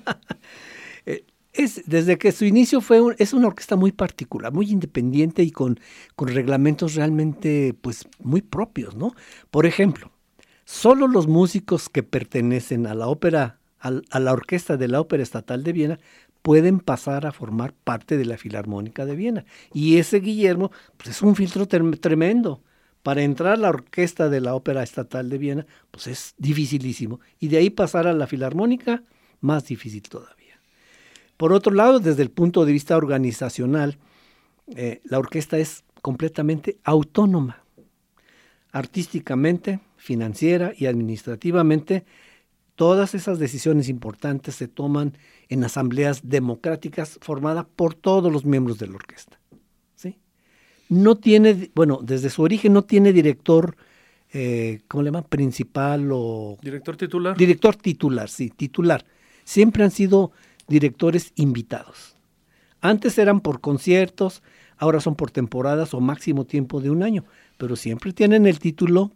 Eh, 1.06 1.24
es, 1.52 1.82
desde 1.86 2.18
que 2.18 2.30
su 2.30 2.44
inicio 2.44 2.80
fue 2.80 3.00
un- 3.00 3.14
es 3.18 3.32
una 3.32 3.48
orquesta 3.48 3.74
muy 3.74 3.90
particular, 3.92 4.52
muy 4.52 4.70
independiente 4.70 5.42
y 5.42 5.50
con, 5.50 5.80
con 6.14 6.28
reglamentos 6.28 6.94
realmente 6.94 7.74
pues 7.80 8.06
muy 8.18 8.42
propios, 8.42 8.94
¿no? 8.96 9.14
Por 9.50 9.66
ejemplo, 9.66 10.12
solo 10.64 11.08
los 11.08 11.26
músicos 11.26 11.88
que 11.88 12.02
pertenecen 12.02 12.86
a 12.86 12.94
la 12.94 13.08
ópera, 13.08 13.58
a 13.80 14.20
la 14.20 14.32
orquesta 14.32 14.76
de 14.76 14.88
la 14.88 15.00
Ópera 15.00 15.22
Estatal 15.22 15.64
de 15.64 15.72
Viena, 15.72 15.98
pueden 16.42 16.80
pasar 16.80 17.26
a 17.26 17.32
formar 17.32 17.72
parte 17.72 18.16
de 18.16 18.24
la 18.24 18.36
Filarmónica 18.36 19.04
de 19.06 19.16
Viena. 19.16 19.44
Y 19.72 19.98
ese 19.98 20.20
Guillermo, 20.20 20.70
pues 20.96 21.10
es 21.10 21.22
un 21.22 21.36
filtro 21.36 21.66
trem- 21.68 21.98
tremendo. 22.00 22.62
Para 23.02 23.22
entrar 23.22 23.54
a 23.54 23.56
la 23.56 23.70
orquesta 23.70 24.28
de 24.28 24.42
la 24.42 24.54
Ópera 24.54 24.82
Estatal 24.82 25.30
de 25.30 25.38
Viena, 25.38 25.66
pues 25.90 26.06
es 26.06 26.34
dificilísimo. 26.36 27.20
Y 27.38 27.48
de 27.48 27.56
ahí 27.56 27.70
pasar 27.70 28.06
a 28.06 28.12
la 28.12 28.26
Filarmónica, 28.26 29.02
más 29.40 29.66
difícil 29.66 30.02
todavía. 30.02 30.60
Por 31.38 31.54
otro 31.54 31.72
lado, 31.72 32.00
desde 32.00 32.22
el 32.22 32.30
punto 32.30 32.66
de 32.66 32.72
vista 32.72 32.98
organizacional, 32.98 33.96
eh, 34.76 35.00
la 35.04 35.18
orquesta 35.18 35.56
es 35.56 35.84
completamente 36.02 36.78
autónoma. 36.84 37.64
Artísticamente, 38.70 39.80
financiera 39.96 40.74
y 40.76 40.84
administrativamente, 40.84 42.04
todas 42.74 43.14
esas 43.14 43.38
decisiones 43.38 43.88
importantes 43.88 44.54
se 44.54 44.68
toman 44.68 45.16
en 45.48 45.64
asambleas 45.64 46.28
democráticas 46.28 47.18
formadas 47.20 47.66
por 47.76 47.94
todos 47.94 48.32
los 48.32 48.44
miembros 48.44 48.78
de 48.78 48.86
la 48.88 48.94
orquesta. 48.96 49.38
¿sí? 49.94 50.16
no 50.90 51.16
tiene, 51.16 51.70
bueno, 51.74 52.00
desde 52.02 52.30
su 52.30 52.42
origen 52.42 52.72
no 52.72 52.82
tiene 52.82 53.12
director, 53.12 53.76
eh, 54.32 54.80
¿cómo 54.88 55.02
le 55.02 55.08
llaman? 55.08 55.24
Principal 55.24 56.10
o... 56.12 56.58
Director 56.60 56.96
titular. 56.96 57.36
Director 57.36 57.76
titular, 57.76 58.28
sí, 58.28 58.50
titular. 58.50 59.04
Siempre 59.44 59.84
han 59.84 59.92
sido 59.92 60.32
directores 60.66 61.32
invitados. 61.36 62.16
Antes 62.80 63.18
eran 63.18 63.40
por 63.40 63.60
conciertos, 63.60 64.42
ahora 64.78 65.00
son 65.00 65.14
por 65.14 65.30
temporadas 65.30 65.94
o 65.94 66.00
máximo 66.00 66.44
tiempo 66.44 66.80
de 66.80 66.90
un 66.90 67.04
año, 67.04 67.24
pero 67.56 67.76
siempre 67.76 68.12
tienen 68.12 68.46
el 68.46 68.58
título 68.58 69.12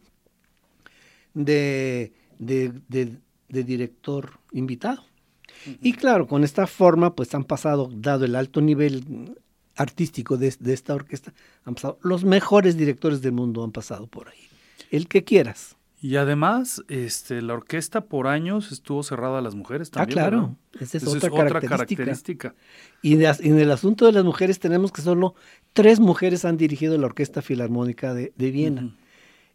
de, 1.34 2.12
de, 2.38 2.72
de 2.88 3.16
director 3.62 4.38
invitado. 4.52 5.04
Y 5.80 5.92
claro, 5.92 6.26
con 6.26 6.44
esta 6.44 6.66
forma, 6.66 7.14
pues 7.14 7.34
han 7.34 7.44
pasado, 7.44 7.90
dado 7.94 8.24
el 8.24 8.34
alto 8.34 8.60
nivel 8.60 9.36
artístico 9.76 10.36
de, 10.36 10.48
esta 10.48 10.94
orquesta, 10.94 11.32
han 11.64 11.74
pasado, 11.74 11.98
los 12.02 12.24
mejores 12.24 12.76
directores 12.76 13.22
del 13.22 13.32
mundo 13.32 13.64
han 13.64 13.72
pasado 13.72 14.06
por 14.06 14.28
ahí. 14.28 14.48
El 14.90 15.08
que 15.08 15.24
quieras. 15.24 15.76
Y 16.00 16.16
además, 16.16 16.84
este, 16.88 17.40
la 17.40 17.54
orquesta 17.54 18.02
por 18.02 18.26
años 18.26 18.72
estuvo 18.72 19.02
cerrada 19.02 19.38
a 19.38 19.40
las 19.40 19.54
mujeres 19.54 19.88
ah, 19.88 20.04
también. 20.04 20.18
Ah, 20.18 20.22
claro. 20.22 20.56
Esa 20.78 20.98
es, 20.98 21.06
otra, 21.06 21.30
característica. 21.60 22.54
Y, 23.00 23.14
en 23.14 23.58
el 23.58 23.70
asunto 23.70 24.04
de 24.04 24.12
las 24.12 24.22
mujeres 24.22 24.58
tenemos 24.58 24.92
que 24.92 25.00
solo 25.00 25.34
tres 25.72 26.00
mujeres 26.00 26.44
han 26.44 26.58
dirigido 26.58 26.98
la 26.98 27.06
Orquesta 27.06 27.40
Filarmónica 27.40 28.12
de, 28.12 28.32
Viena. 28.36 28.94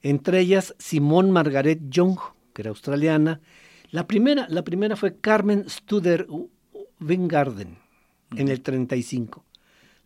Entre 0.01 0.39
ellas, 0.39 0.73
Simone 0.79 1.31
Margaret 1.31 1.81
Young, 1.87 2.17
que 2.53 2.63
era 2.63 2.69
australiana, 2.69 3.41
la 3.91 4.07
primera, 4.07 4.47
la 4.49 4.63
primera 4.63 4.95
fue 4.95 5.17
Carmen 5.17 5.69
Studer 5.69 6.27
Wingarden 6.99 7.77
en 8.35 8.47
el 8.47 8.61
35. 8.61 9.43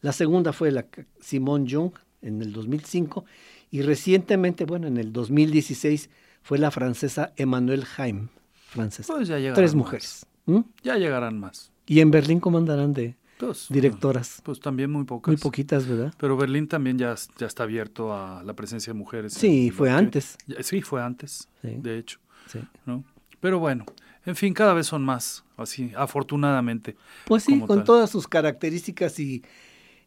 La 0.02 0.12
segunda 0.12 0.54
fue 0.54 0.72
la 0.72 0.86
Simone 1.20 1.66
Jung 1.70 1.92
en 2.22 2.42
el 2.42 2.54
2005 2.54 3.26
y 3.72 3.82
recientemente, 3.82 4.66
bueno, 4.66 4.88
en 4.88 4.98
el 4.98 5.12
2016 5.12 6.10
fue 6.42 6.60
la 6.60 6.72
francesa 6.72 7.34
Emmanuelle 7.36 7.86
Haim, 7.98 8.28
francesa. 8.54 9.14
Pues 9.14 9.30
Tres 9.56 9.76
mujeres. 9.76 10.26
Ya 10.84 10.98
llegarán 10.98 11.40
más. 11.40 11.72
Y 11.86 12.00
en 12.00 12.12
Berlín 12.12 12.40
cómo 12.40 12.58
andarán 12.58 12.94
de 12.94 13.16
pues, 13.38 13.68
directoras. 13.70 14.42
Pues 14.44 14.60
también 14.60 14.92
muy 14.92 15.04
pocas. 15.06 15.32
Muy 15.32 15.38
poquitas, 15.38 15.88
¿verdad? 15.88 16.14
Pero 16.18 16.38
Berlín 16.38 16.68
también 16.68 16.98
ya, 16.98 17.16
ya 17.38 17.48
está 17.48 17.64
abierto 17.64 18.14
a 18.14 18.44
la 18.44 18.54
presencia 18.54 18.94
de 18.94 19.00
mujeres. 19.00 19.34
Sí, 19.34 19.72
fue 19.72 19.90
antes. 19.90 20.38
Sí, 20.62 20.82
fue 20.82 21.02
antes, 21.02 21.50
de 21.62 21.98
hecho. 21.98 22.20
Sí. 22.48 22.60
¿no? 22.86 23.04
Pero 23.44 23.60
bueno, 23.60 23.84
en 24.26 24.38
fin, 24.38 24.54
cada 24.54 24.74
vez 24.74 24.88
son 24.88 25.04
más, 25.04 25.44
así, 25.58 25.92
afortunadamente. 25.98 26.96
Pues 27.26 27.44
sí, 27.44 27.60
con 27.60 27.84
todas 27.84 28.10
sus 28.10 28.26
características 28.26 29.20
y, 29.20 29.44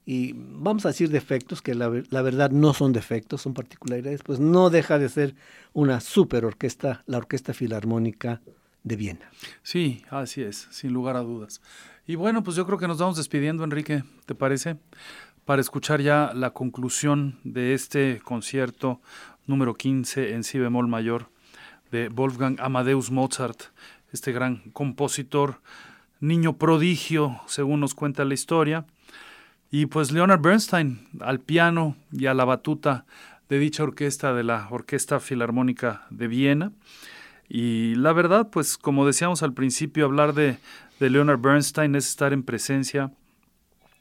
y, 0.06 0.32
vamos 0.34 0.86
a 0.86 0.88
decir 0.88 1.10
defectos, 1.10 1.60
que 1.60 1.74
la, 1.74 1.92
la, 2.08 2.22
verdad 2.22 2.50
no 2.50 2.72
son 2.72 2.94
defectos, 2.94 3.42
son 3.42 3.52
particularidades, 3.52 4.22
pues 4.22 4.40
no 4.40 4.70
deja 4.70 4.98
de 4.98 5.10
ser 5.10 5.34
una 5.74 6.00
super 6.00 6.46
orquesta, 6.46 7.04
la 7.04 7.18
Orquesta 7.18 7.52
Filarmónica 7.52 8.40
de 8.84 8.96
Viena. 8.96 9.30
Sí, 9.62 10.02
así 10.08 10.40
es, 10.40 10.68
sin 10.70 10.94
lugar 10.94 11.16
a 11.16 11.20
dudas. 11.20 11.60
Y 12.06 12.14
bueno, 12.14 12.42
pues 12.42 12.56
yo 12.56 12.64
creo 12.64 12.78
que 12.78 12.88
nos 12.88 12.96
vamos 12.96 13.18
despidiendo, 13.18 13.64
Enrique, 13.64 14.02
¿te 14.24 14.34
parece? 14.34 14.78
Para 15.44 15.60
escuchar 15.60 16.00
ya 16.00 16.32
la 16.34 16.54
conclusión 16.54 17.38
de 17.44 17.74
este 17.74 18.18
concierto 18.24 19.02
número 19.46 19.74
15 19.74 20.32
en 20.32 20.42
si 20.42 20.58
bemol 20.58 20.88
mayor 20.88 21.35
de 21.90 22.08
Wolfgang 22.08 22.56
Amadeus 22.60 23.10
Mozart, 23.10 23.64
este 24.12 24.32
gran 24.32 24.70
compositor, 24.72 25.60
niño 26.20 26.56
prodigio, 26.56 27.40
según 27.46 27.80
nos 27.80 27.94
cuenta 27.94 28.24
la 28.24 28.34
historia. 28.34 28.86
Y 29.70 29.86
pues 29.86 30.12
Leonard 30.12 30.40
Bernstein 30.40 31.08
al 31.20 31.40
piano 31.40 31.96
y 32.12 32.26
a 32.26 32.34
la 32.34 32.44
batuta 32.44 33.04
de 33.48 33.58
dicha 33.58 33.82
orquesta, 33.82 34.32
de 34.32 34.44
la 34.44 34.68
Orquesta 34.70 35.20
Filarmónica 35.20 36.06
de 36.10 36.28
Viena. 36.28 36.72
Y 37.48 37.94
la 37.94 38.12
verdad, 38.12 38.50
pues 38.50 38.76
como 38.76 39.06
decíamos 39.06 39.42
al 39.42 39.52
principio, 39.52 40.04
hablar 40.04 40.34
de, 40.34 40.58
de 40.98 41.10
Leonard 41.10 41.40
Bernstein 41.40 41.94
es 41.94 42.08
estar 42.08 42.32
en 42.32 42.42
presencia 42.42 43.12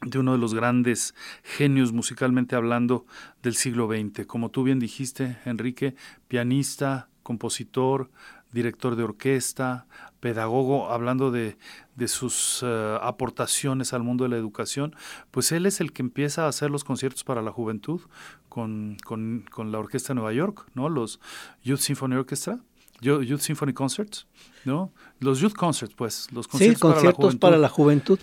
de 0.01 0.19
uno 0.19 0.33
de 0.33 0.37
los 0.37 0.53
grandes 0.53 1.15
genios 1.43 1.91
musicalmente 1.91 2.55
hablando 2.55 3.05
del 3.43 3.55
siglo 3.55 3.87
XX. 3.87 4.25
Como 4.25 4.49
tú 4.49 4.63
bien 4.63 4.79
dijiste, 4.79 5.37
Enrique, 5.45 5.95
pianista, 6.27 7.09
compositor, 7.25 8.11
director 8.53 8.95
de 8.95 9.03
orquesta, 9.03 9.87
pedagogo, 10.19 10.91
hablando 10.91 11.31
de, 11.31 11.57
de 11.95 12.07
sus 12.07 12.61
eh, 12.63 12.97
aportaciones 13.01 13.93
al 13.93 14.03
mundo 14.03 14.25
de 14.25 14.29
la 14.29 14.37
educación, 14.37 14.95
pues 15.31 15.51
él 15.51 15.65
es 15.65 15.81
el 15.81 15.91
que 15.91 16.03
empieza 16.03 16.45
a 16.45 16.47
hacer 16.47 16.69
los 16.69 16.83
conciertos 16.83 17.23
para 17.23 17.41
la 17.41 17.51
juventud 17.51 18.01
con, 18.47 18.97
con, 19.03 19.43
con 19.51 19.71
la 19.71 19.79
Orquesta 19.79 20.09
de 20.09 20.15
Nueva 20.15 20.33
York, 20.33 20.67
¿no? 20.75 20.87
Los 20.87 21.19
Youth 21.63 21.79
Symphony 21.79 22.15
Orchestra. 22.15 22.59
Youth 23.01 23.41
Symphony 23.41 23.73
Concerts, 23.73 24.25
¿no? 24.63 24.91
Los 25.19 25.39
Youth 25.39 25.53
Concerts, 25.53 25.93
pues, 25.95 26.31
los 26.31 26.47
conciertos, 26.47 26.77
sí, 26.77 26.93
conciertos 26.93 27.35
para, 27.35 27.57
la 27.57 27.67
juventud. 27.67 28.19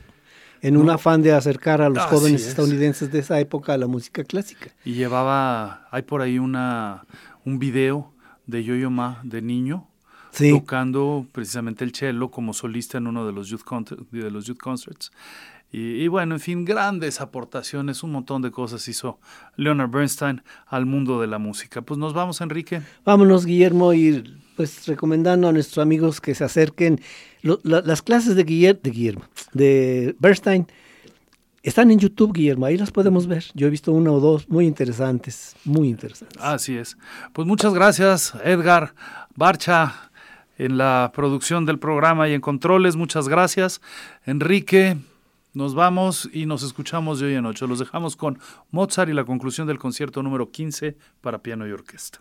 en 0.62 0.78
un 0.78 0.88
afán 0.88 1.20
de 1.20 1.32
acercar 1.32 1.82
a 1.82 1.90
los 1.90 2.02
jóvenes 2.04 2.46
estadounidenses 2.46 3.12
de 3.12 3.18
esa 3.18 3.38
época 3.38 3.74
a 3.74 3.76
la 3.76 3.86
música 3.86 4.24
clásica. 4.24 4.70
Y 4.84 4.94
llevaba, 4.94 5.88
hay 5.90 6.02
por 6.02 6.22
ahí 6.22 6.38
una, 6.38 7.04
un 7.44 7.58
video 7.58 8.12
de 8.52 8.62
Yo-Yo 8.62 8.90
Ma 8.90 9.20
de 9.24 9.42
niño, 9.42 9.88
tocando 10.50 11.26
precisamente 11.32 11.84
el 11.84 11.92
cello 11.92 12.30
como 12.30 12.52
solista 12.52 12.98
en 12.98 13.08
uno 13.08 13.26
de 13.26 13.32
los 13.32 13.48
Youth, 13.48 13.64
de 14.12 14.30
los 14.30 14.46
youth 14.46 14.58
Concerts. 14.58 15.10
Y, 15.74 16.06
bueno, 16.08 16.34
en 16.34 16.40
fin, 16.40 16.66
grandes 16.66 17.22
aportaciones, 17.22 18.02
un 18.02 18.12
montón 18.12 18.42
de 18.42 18.50
cosas 18.50 18.86
hizo 18.88 19.18
Leonard 19.56 19.90
Bernstein 19.90 20.42
al 20.66 20.84
mundo 20.84 21.18
de 21.18 21.26
la 21.26 21.38
música. 21.38 21.80
Pues 21.80 21.96
nos 21.96 22.12
vamos, 22.12 22.42
Enrique. 22.42 22.82
Vámonos, 23.06 23.46
Guillermo, 23.46 23.94
y 23.94 24.22
pues 24.54 24.86
recomendando 24.86 25.48
a 25.48 25.52
nuestros 25.52 25.78
amigos 25.78 26.20
que 26.20 26.34
se 26.34 26.44
acerquen. 26.44 27.00
las 27.62 28.02
clases 28.02 28.36
de 28.36 28.44
de 28.44 28.90
Guillermo, 28.90 29.24
de 29.54 30.14
Bernstein, 30.18 30.66
están 31.62 31.90
en 31.90 31.98
YouTube, 31.98 32.32
Guillermo, 32.32 32.66
ahí 32.66 32.76
las 32.76 32.90
podemos 32.90 33.26
ver. 33.26 33.44
Yo 33.54 33.66
he 33.66 33.70
visto 33.70 33.92
una 33.92 34.10
o 34.10 34.20
dos 34.20 34.48
muy 34.48 34.66
interesantes, 34.66 35.54
muy 35.64 35.88
interesantes. 35.88 36.40
Así 36.40 36.76
es. 36.76 36.96
Pues 37.32 37.46
muchas 37.46 37.72
gracias, 37.72 38.34
Edgar 38.44 38.94
Barcha, 39.36 40.10
en 40.58 40.76
la 40.76 41.12
producción 41.14 41.64
del 41.64 41.78
programa 41.78 42.28
y 42.28 42.34
en 42.34 42.40
controles. 42.40 42.96
Muchas 42.96 43.28
gracias. 43.28 43.80
Enrique, 44.26 44.96
nos 45.54 45.74
vamos 45.74 46.28
y 46.32 46.46
nos 46.46 46.62
escuchamos 46.62 47.20
de 47.20 47.26
hoy 47.26 47.34
en 47.34 47.46
ocho. 47.46 47.66
Los 47.66 47.78
dejamos 47.78 48.16
con 48.16 48.38
Mozart 48.70 49.10
y 49.10 49.12
la 49.12 49.24
conclusión 49.24 49.66
del 49.66 49.78
concierto 49.78 50.22
número 50.22 50.50
15 50.50 50.96
para 51.20 51.38
piano 51.38 51.66
y 51.68 51.72
orquesta. 51.72 52.20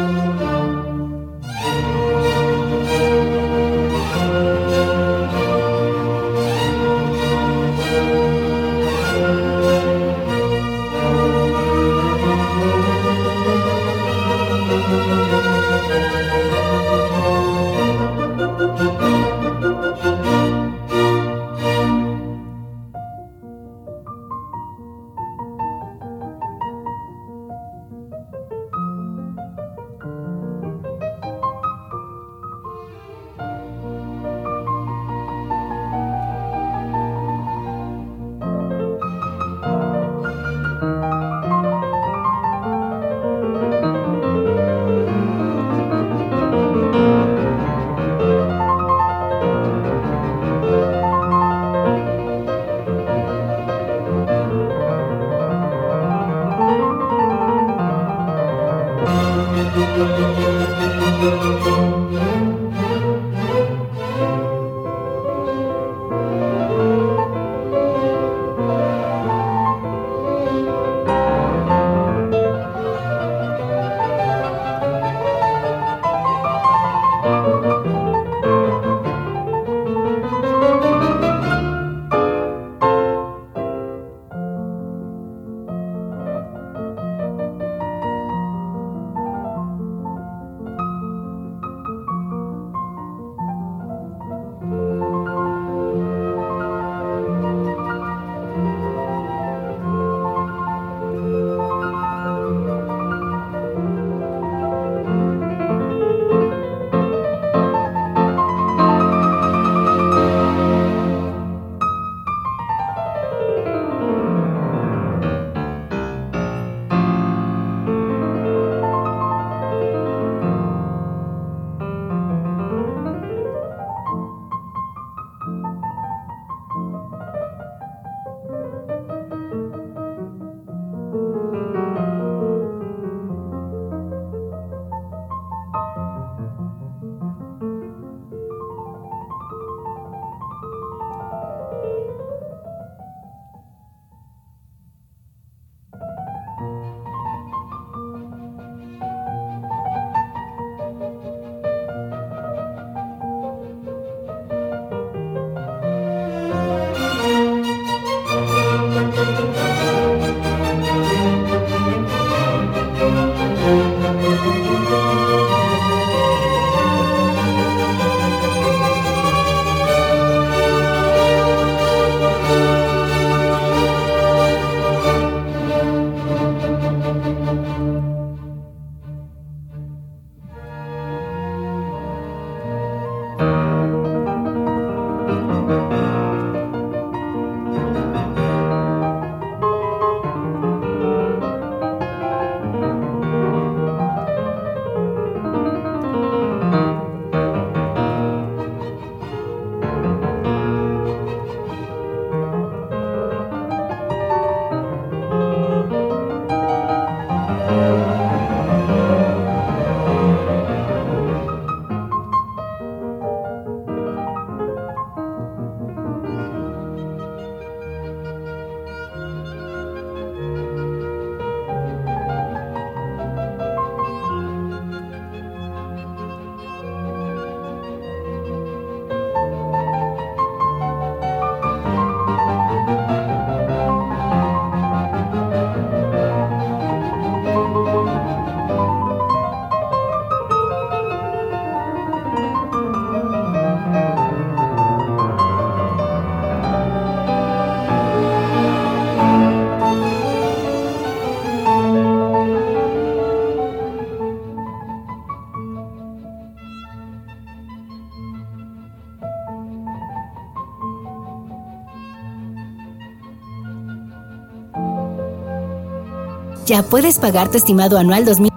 Ya 266.71 266.83
puedes 266.83 267.19
pagar 267.19 267.51
tu 267.51 267.57
estimado 267.57 267.97
anual 267.97 268.23
2000. 268.23 268.50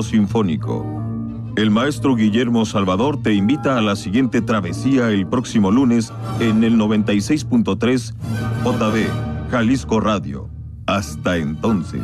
Sinfónico. 0.00 0.86
El 1.56 1.70
maestro 1.70 2.14
Guillermo 2.14 2.64
Salvador 2.64 3.22
te 3.22 3.34
invita 3.34 3.76
a 3.76 3.82
la 3.82 3.94
siguiente 3.94 4.40
travesía 4.40 5.10
el 5.10 5.26
próximo 5.26 5.70
lunes 5.70 6.10
en 6.40 6.64
el 6.64 6.78
96.3 6.78 8.14
JB 8.64 9.50
Jalisco 9.50 10.00
Radio. 10.00 10.48
Hasta 10.86 11.36
entonces. 11.36 12.00